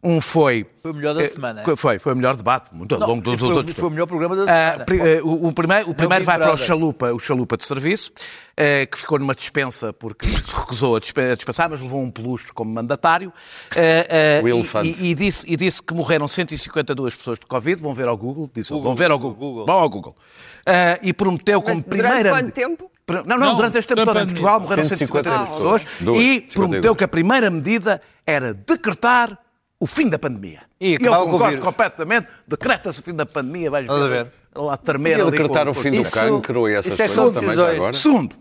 [0.02, 0.64] Um foi...
[0.80, 1.62] Foi o melhor da eh, semana.
[1.76, 3.74] Foi, foi o melhor debate, muito ao longo dos foi outros.
[3.74, 5.08] foi o melhor programa da Ah, semana.
[5.08, 6.56] eh, o, o primeiro, o primeiro vai para o.
[6.56, 8.12] Chalupa, o Chalupa de Serviço,
[8.56, 12.10] eh, que ficou numa dispensa porque se recusou a dispe- a dispensar, mas levou um
[12.12, 13.32] peluche como mandatário.
[13.74, 14.88] Eh, eh, O e- elefante.
[15.00, 17.82] E, e disse, e disse que morreram 152 pessoas de Covid.
[17.82, 18.48] Vão ver ao Google.
[18.54, 19.34] Disse, Google, vão ver ao Google.
[19.36, 19.66] Google.
[19.66, 20.16] Vão ao Google.
[20.64, 22.30] Eh, e prometeu como Mas durante primeira.
[22.30, 22.90] quanto tempo?
[23.08, 26.18] Não, não, Não, durante este tempo durante todo em Portugal morreram 152 152 pessoas Duas,
[26.22, 26.54] e 52.
[26.54, 29.36] prometeu que a primeira medida era decretar
[29.80, 30.60] o fim da pandemia.
[30.80, 31.64] E eu concordo vírus.
[31.64, 32.28] completamente.
[32.46, 33.70] Decreta-se o fim da pandemia.
[33.70, 34.08] Vais ver.
[34.24, 34.32] ver?
[34.54, 37.08] Lá tremer ali decretar com- o com- fim do Isso- cancro e essas isso é
[37.22, 37.92] coisas também já agora.
[37.94, 38.36] Segundo,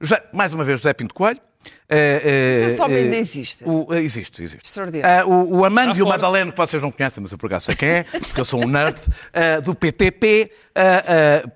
[0.00, 1.40] José- mais uma vez José Pinto Coelho.
[1.88, 2.20] eh,
[2.66, 3.64] eh, Esse homem ainda eh, existe.
[3.64, 4.64] o- eh, existe, existe.
[4.66, 5.28] Extraordinário.
[5.30, 6.18] O, o Amando Está e o fora.
[6.18, 8.62] Madaleno, que vocês não conhecem, mas eu por acaso sei quem é, porque eu sou
[8.62, 9.00] um nerd,
[9.64, 10.50] do PTP,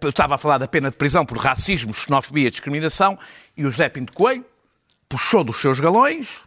[0.09, 3.19] estava a falar da pena de prisão por racismo, xenofobia e discriminação,
[3.57, 4.45] e o José Pinto Coelho
[5.09, 6.41] puxou dos seus galões,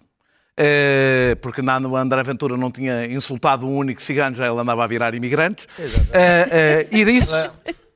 [0.63, 4.83] eh, porque na- no André Ventura não tinha insultado um único cigano, já ele andava
[4.83, 5.67] a virar imigrantes,
[6.13, 7.33] eh, e disse...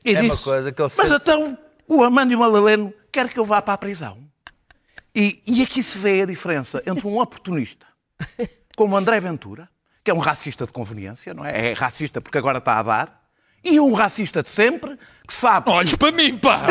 [0.03, 1.57] E É uma disse coisa que ele mas sente- então
[1.87, 4.17] o Amando e o Madaleno quer que eu vá para a prisão.
[5.15, 7.85] E, e aqui se vê a diferença entre um oportunista
[8.75, 9.69] como André Ventura,
[10.03, 11.69] que é um racista de conveniência, não é?
[11.71, 13.21] É racista porque agora está a dar,
[13.63, 14.95] e um racista de sempre
[15.27, 16.61] que sabe, Olhes para mim, pá!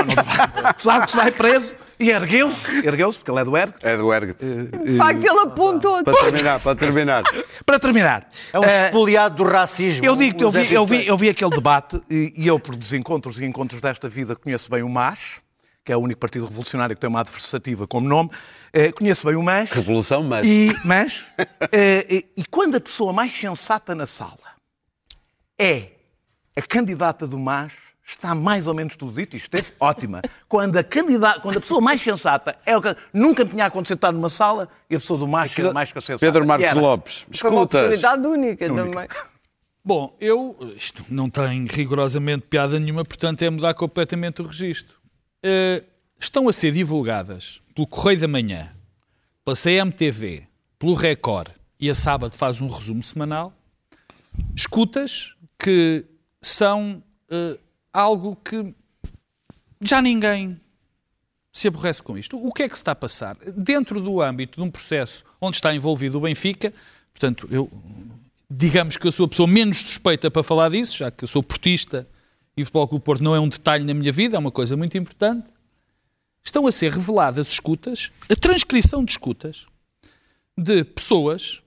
[0.76, 3.74] que sabe que se vai preso e ergueu-se, ergueu-se, porque ele é do ergue.
[3.82, 4.44] É do Ergt.
[4.84, 6.02] De facto, ele apontou.
[6.02, 7.22] Para terminar, para terminar.
[7.64, 10.04] Para terminar, É um eh, espoliado do racismo.
[10.04, 13.40] Eu digo, eu vi, eu, vi, eu vi aquele debate e, e eu, por desencontros
[13.40, 15.40] e encontros desta vida, conheço bem o MAS,
[15.84, 18.30] que é o único partido revolucionário que tem uma adversativa como nome.
[18.72, 19.70] Eh, conheço bem o MAS.
[19.70, 20.46] Revolução, mas.
[20.46, 21.24] E, mas,
[21.72, 24.54] eh, e, e quando a pessoa mais sensata na sala
[25.58, 25.90] é
[26.56, 30.20] a candidata do MAS, está mais ou menos tudo dito, e esteve ótima.
[30.46, 34.12] Quando a, candidata, quando a pessoa mais sensata é o que nunca tinha acontecido estar
[34.12, 36.18] numa sala e a pessoa do MAS ser mais que sensata.
[36.20, 36.80] Pedro Marcos era.
[36.80, 37.80] Lopes, Foi uma escutas.
[37.84, 39.08] oportunidade única também.
[39.82, 40.56] Bom, eu.
[40.76, 44.96] Isto não tem rigorosamente piada nenhuma, portanto é mudar completamente o registro.
[45.42, 45.82] Eh,
[46.18, 48.70] estão a ser divulgadas pelo Correio da Manhã,
[49.44, 50.46] pela CMTV,
[50.78, 51.48] pelo Record
[51.78, 53.52] e a Sábado faz um resumo semanal.
[54.56, 56.04] Escutas que
[56.40, 57.58] são eh,
[57.94, 58.74] algo que
[59.80, 60.60] já ninguém
[61.52, 62.36] se aborrece com isto.
[62.36, 63.36] O que é que se está a passar?
[63.56, 66.74] Dentro do âmbito de um processo onde está envolvido o Benfica,
[67.12, 67.70] portanto, eu
[68.50, 71.42] digamos que eu sou a pessoa menos suspeita para falar disso, já que eu sou
[71.42, 72.06] portista
[72.56, 74.76] e o Futebol Clube Porto não é um detalhe na minha vida, é uma coisa
[74.76, 75.46] muito importante.
[76.44, 79.66] Estão a ser reveladas escutas, a transcrição de escutas
[80.56, 81.62] de pessoas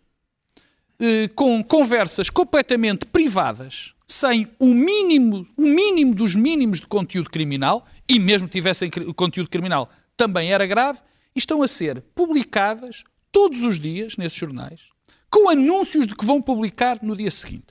[0.99, 7.85] eh, com conversas completamente privadas, sem o mínimo, o mínimo dos mínimos de conteúdo criminal,
[8.07, 10.99] e mesmo tivessem conteúdo criminal, também era grave,
[11.35, 14.81] estão a ser publicadas todos os dias nesses jornais,
[15.29, 17.67] com anúncios de que vão publicar no dia seguinte.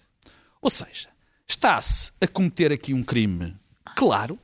[0.60, 1.08] Ou seja,
[1.48, 3.56] está-se a cometer aqui um crime
[3.96, 4.38] claro,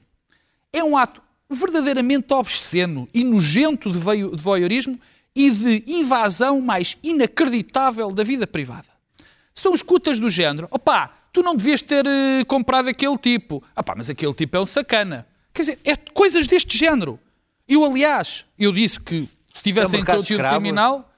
[0.72, 4.98] é um ato verdadeiramente obsceno e nojento de voyeurismo
[5.34, 8.88] e de invasão mais inacreditável da vida privada.
[9.54, 13.62] São escutas do género, opá, tu não devias ter eh, comprado aquele tipo.
[13.76, 15.26] Opá, mas aquele tipo é um sacana.
[15.52, 17.18] Quer dizer, é coisas deste género.
[17.68, 20.56] Eu, aliás, eu disse que se tivessem conteúdo escravo?
[20.56, 21.10] criminal,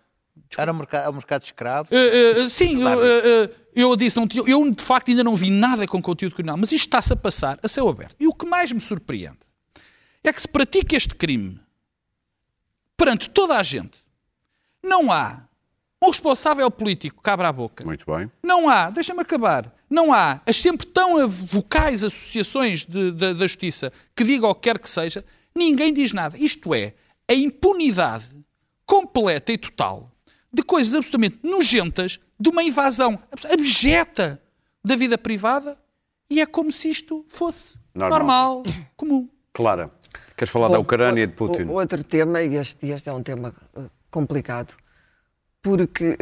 [0.57, 1.89] Era um mercado, é um mercado escravo.
[1.93, 5.35] Uh, uh, sim, eu, uh, uh, eu disse, não tinha- eu de facto ainda não
[5.35, 8.15] vi nada com conteúdo criminal, mas isto está-se a passar a céu aberto.
[8.21, 9.39] E o que mais me surpreende
[10.23, 11.61] é que se pratica este crime
[12.97, 14.03] perante toda a gente.
[14.83, 15.43] Não há
[16.03, 17.85] um responsável político que abra a boca.
[17.85, 18.31] Muito bem.
[18.43, 23.93] Não há, deixa-me acabar, não há as sempre tão vocais associações de- de- da justiça
[24.15, 25.25] que digam o que quer que seja,
[25.55, 26.37] ninguém diz nada.
[26.37, 26.95] Isto é,
[27.31, 28.27] a impunidade
[28.85, 30.11] completa e total
[30.53, 33.19] de coisas absolutamente nojentas, de uma invasão
[33.53, 34.41] abjeta
[34.85, 35.77] da vida privada,
[36.31, 38.19] e é como se isto fosse Normal.
[38.19, 38.63] normal,
[38.97, 39.29] comum.
[39.53, 39.91] Clara,
[40.37, 41.65] queres falar da Ucrânia e de Putin?
[41.65, 44.75] Outro tema, e este, este é um tema eh, complicado,
[45.65, 46.15] porque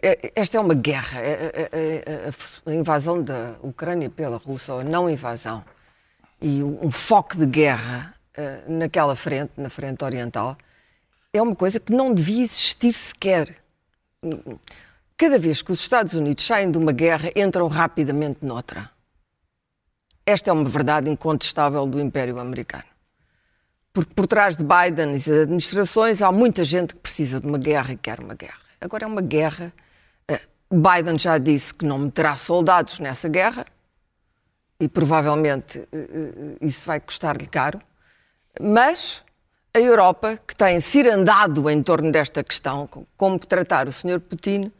[0.00, 1.20] é- esta é uma guerra.
[1.20, 2.30] é- é-
[2.66, 5.62] a, a invasão da Ucrânia pela Rússia, ou a não invasão,
[6.40, 10.56] e um foco de guerra uh, naquela frente, na frente oriental,
[11.32, 13.56] é uma coisa que não devia existir sequer.
[15.16, 18.90] Cada vez que os Estados Unidos saem de uma guerra, entram rapidamente noutra.
[20.24, 22.84] Esta é uma verdade incontestável do Império Americano.
[23.92, 27.58] Porque por trás de Biden e das administrações há muita gente que precisa de uma
[27.58, 28.65] guerra e quer uma guerra.
[28.80, 29.72] Agora é uma guerra.
[30.28, 33.66] Eh, Biden já disse que não meterá soldados nessa guerra
[34.78, 37.80] e provavelmente eh, eh, isso vai custar-lhe caro.
[38.60, 39.22] Mas
[39.74, 44.20] a Europa, que tem cirandado em torno desta questão, como tratar o Sr.
[44.20, 44.72] Putin,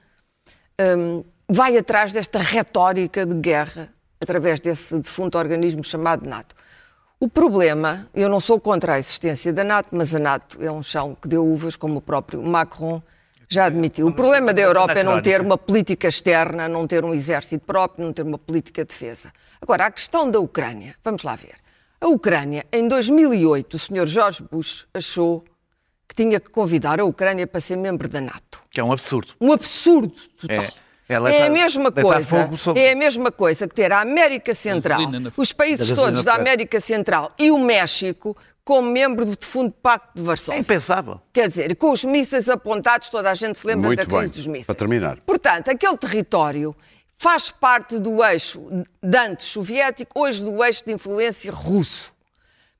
[1.46, 6.56] vai atrás desta retórica de guerra através desse defunto organismo chamado NATO.
[7.20, 10.82] O problema, eu não sou contra a existência da NATO, mas a NATO é um
[10.82, 13.02] chão que deu uvas, como o próprio Macron
[13.48, 14.06] já admitiu.
[14.06, 18.04] O problema da Europa é não ter uma política externa, não ter um exército próprio,
[18.04, 19.32] não ter uma política de defesa.
[19.60, 21.54] Agora, a questão da Ucrânia, vamos lá ver.
[22.00, 24.06] A Ucrânia, em 2008, o Sr.
[24.06, 25.44] George Bush achou
[26.08, 28.62] que tinha que convidar a Ucrânia para ser membro da NATO.
[28.70, 29.34] Que é um absurdo.
[29.40, 30.64] Um absurdo total.
[30.64, 30.86] É.
[31.08, 32.82] Ela é, a mesma coisa, sobre...
[32.82, 35.00] é a mesma coisa que ter a América Central,
[35.36, 38.36] os países todos da América Central e o México
[38.66, 40.58] como membro do Fundo Pacto de Varsóvia.
[40.58, 41.20] É impensável.
[41.32, 44.28] Quer dizer, com os mísseis apontados, toda a gente se lembra Muito da crise bem.
[44.32, 44.66] dos mísseis.
[44.66, 45.18] Para terminar.
[45.24, 46.74] Portanto, aquele território
[47.14, 48.66] faz parte do eixo
[49.00, 52.12] de antes soviético, hoje do eixo de influência russo.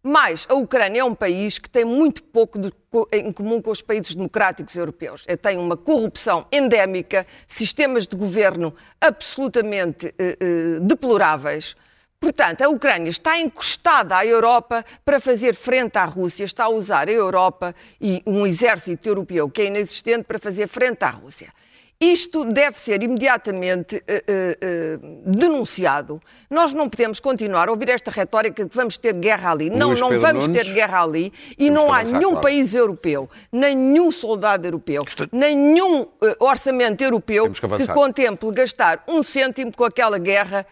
[0.03, 2.73] Mas a Ucrânia é um país que tem muito pouco de,
[3.13, 5.23] em comum com os países democráticos europeus.
[5.29, 11.77] É, tem uma corrupção endémica, sistemas de governo absolutamente eh, eh, deploráveis.
[12.21, 17.09] Portanto, a Ucrânia está encostada à Europa para fazer frente à Rússia, está a usar
[17.09, 21.53] a Europa e um exército europeu que é inexistente para fazer frente à Rússia.
[21.99, 26.21] Isto deve ser imediatamente uh, uh, uh, denunciado.
[26.51, 29.71] Nós não podemos continuar a ouvir esta retórica de que vamos ter guerra ali.
[29.71, 31.33] Não, Luís não Pedro vamos Nunes, ter guerra ali.
[31.59, 32.41] E não há nenhum claro.
[32.43, 35.03] país europeu, nenhum soldado europeu,
[35.33, 36.07] nenhum
[36.39, 40.67] orçamento europeu que que, contemple gastar um cêntimo com aquela guerra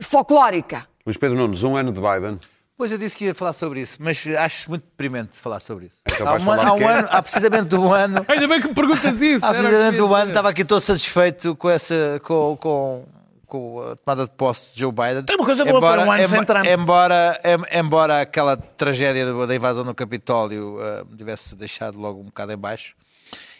[0.00, 0.86] folclórica.
[1.06, 2.38] Luís Pedro Nunes, um ano de Biden.
[2.76, 5.98] Pois eu disse que ia falar sobre isso, mas acho muito deprimente falar sobre isso.
[6.12, 8.74] Então há, um, ano- há um ano, há precisamente um ano, Ainda bem que me
[8.74, 9.44] perguntas isso.
[9.44, 13.06] há precisamente um ano, estava aqui todo satisfeito com essa, com, com,
[13.46, 15.22] com a tomada de posse de Joe Biden.
[15.22, 16.66] Tem uma coisa boa, foi um ano sem Trump.
[16.66, 20.76] Embora, em- embora aquela tragédia da invasão no Capitólio
[21.10, 22.94] me tivesse deixado logo um bocado em baixo,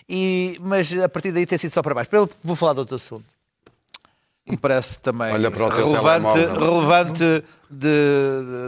[0.07, 2.11] e, mas a partir daí tem sido só para baixo.
[2.45, 3.25] Vou falar de outro assunto.
[4.47, 5.33] Me parece também
[5.83, 7.91] relevante, relevante de-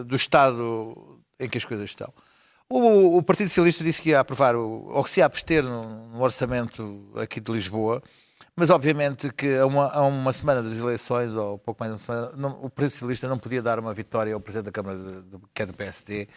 [0.02, 2.12] de- do estado em que as coisas estão.
[2.68, 6.08] O, o Partido Socialista disse que ia aprovar, o, ou que se ia abster no,
[6.08, 8.02] no orçamento aqui de Lisboa,
[8.56, 12.04] mas obviamente que a uma, a uma semana das eleições, ou pouco mais de uma
[12.04, 15.22] semana, não- o Partido Socialista não podia dar uma vitória ao Presidente da Câmara, de-
[15.22, 16.28] do- que é do PSD,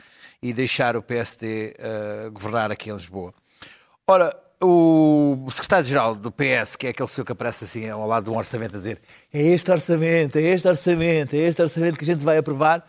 [0.42, 3.34] e deixar o PSD eh, governar aqui em Lisboa.
[4.08, 4.34] Ora,
[4.64, 8.38] o secretário-geral do PS, que é aquele senhor que aparece assim ao lado de um
[8.38, 9.02] orçamento a dizer
[9.34, 12.86] é este orçamento, é este orçamento, é este orçamento que a gente vai aprovar,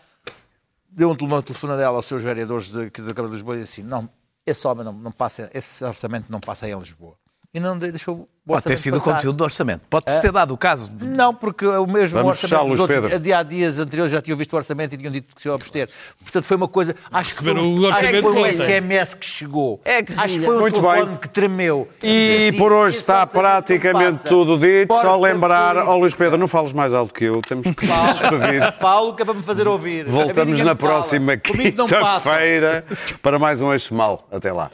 [0.88, 3.88] deu um tele- uma telefonadela aos seus vereadores da Câmara de Lisboa e disse assim,
[3.88, 4.08] não,
[4.46, 7.16] esse homem não, não passa, esse orçamento não passa aí em Lisboa.
[7.54, 9.16] E não de- deixou o Pode ter sido o passar.
[9.16, 9.82] conteúdo do orçamento.
[9.90, 10.90] Pode-se ter dado o caso.
[10.90, 13.18] de- Não, porque o mesmo Vamos orçamento Luís dos outros, Pedro.
[13.20, 15.54] de há dias anteriores já tinham visto o orçamento e tinham dito que se iam
[15.54, 15.88] abster.
[16.22, 16.96] Portanto, foi uma coisa.
[17.12, 18.46] Acho que foi, o acho que foi um.
[18.46, 19.80] SMS que chegou.
[19.84, 21.16] É que acho que foi um Muito telefone bem.
[21.18, 21.88] que tremeu.
[22.02, 24.94] E Assim, por hoje está praticamente tudo dito.
[24.96, 28.72] Só lembrar, ó Luís Pedro, não fales mais alto que eu, temos que nos despedir.
[28.80, 30.06] Falo que é para me fazer ouvir.
[30.08, 32.82] A Voltamos na próxima quinta-feira
[33.22, 34.26] para mais um Eixo Mal.
[34.32, 34.70] Até lá.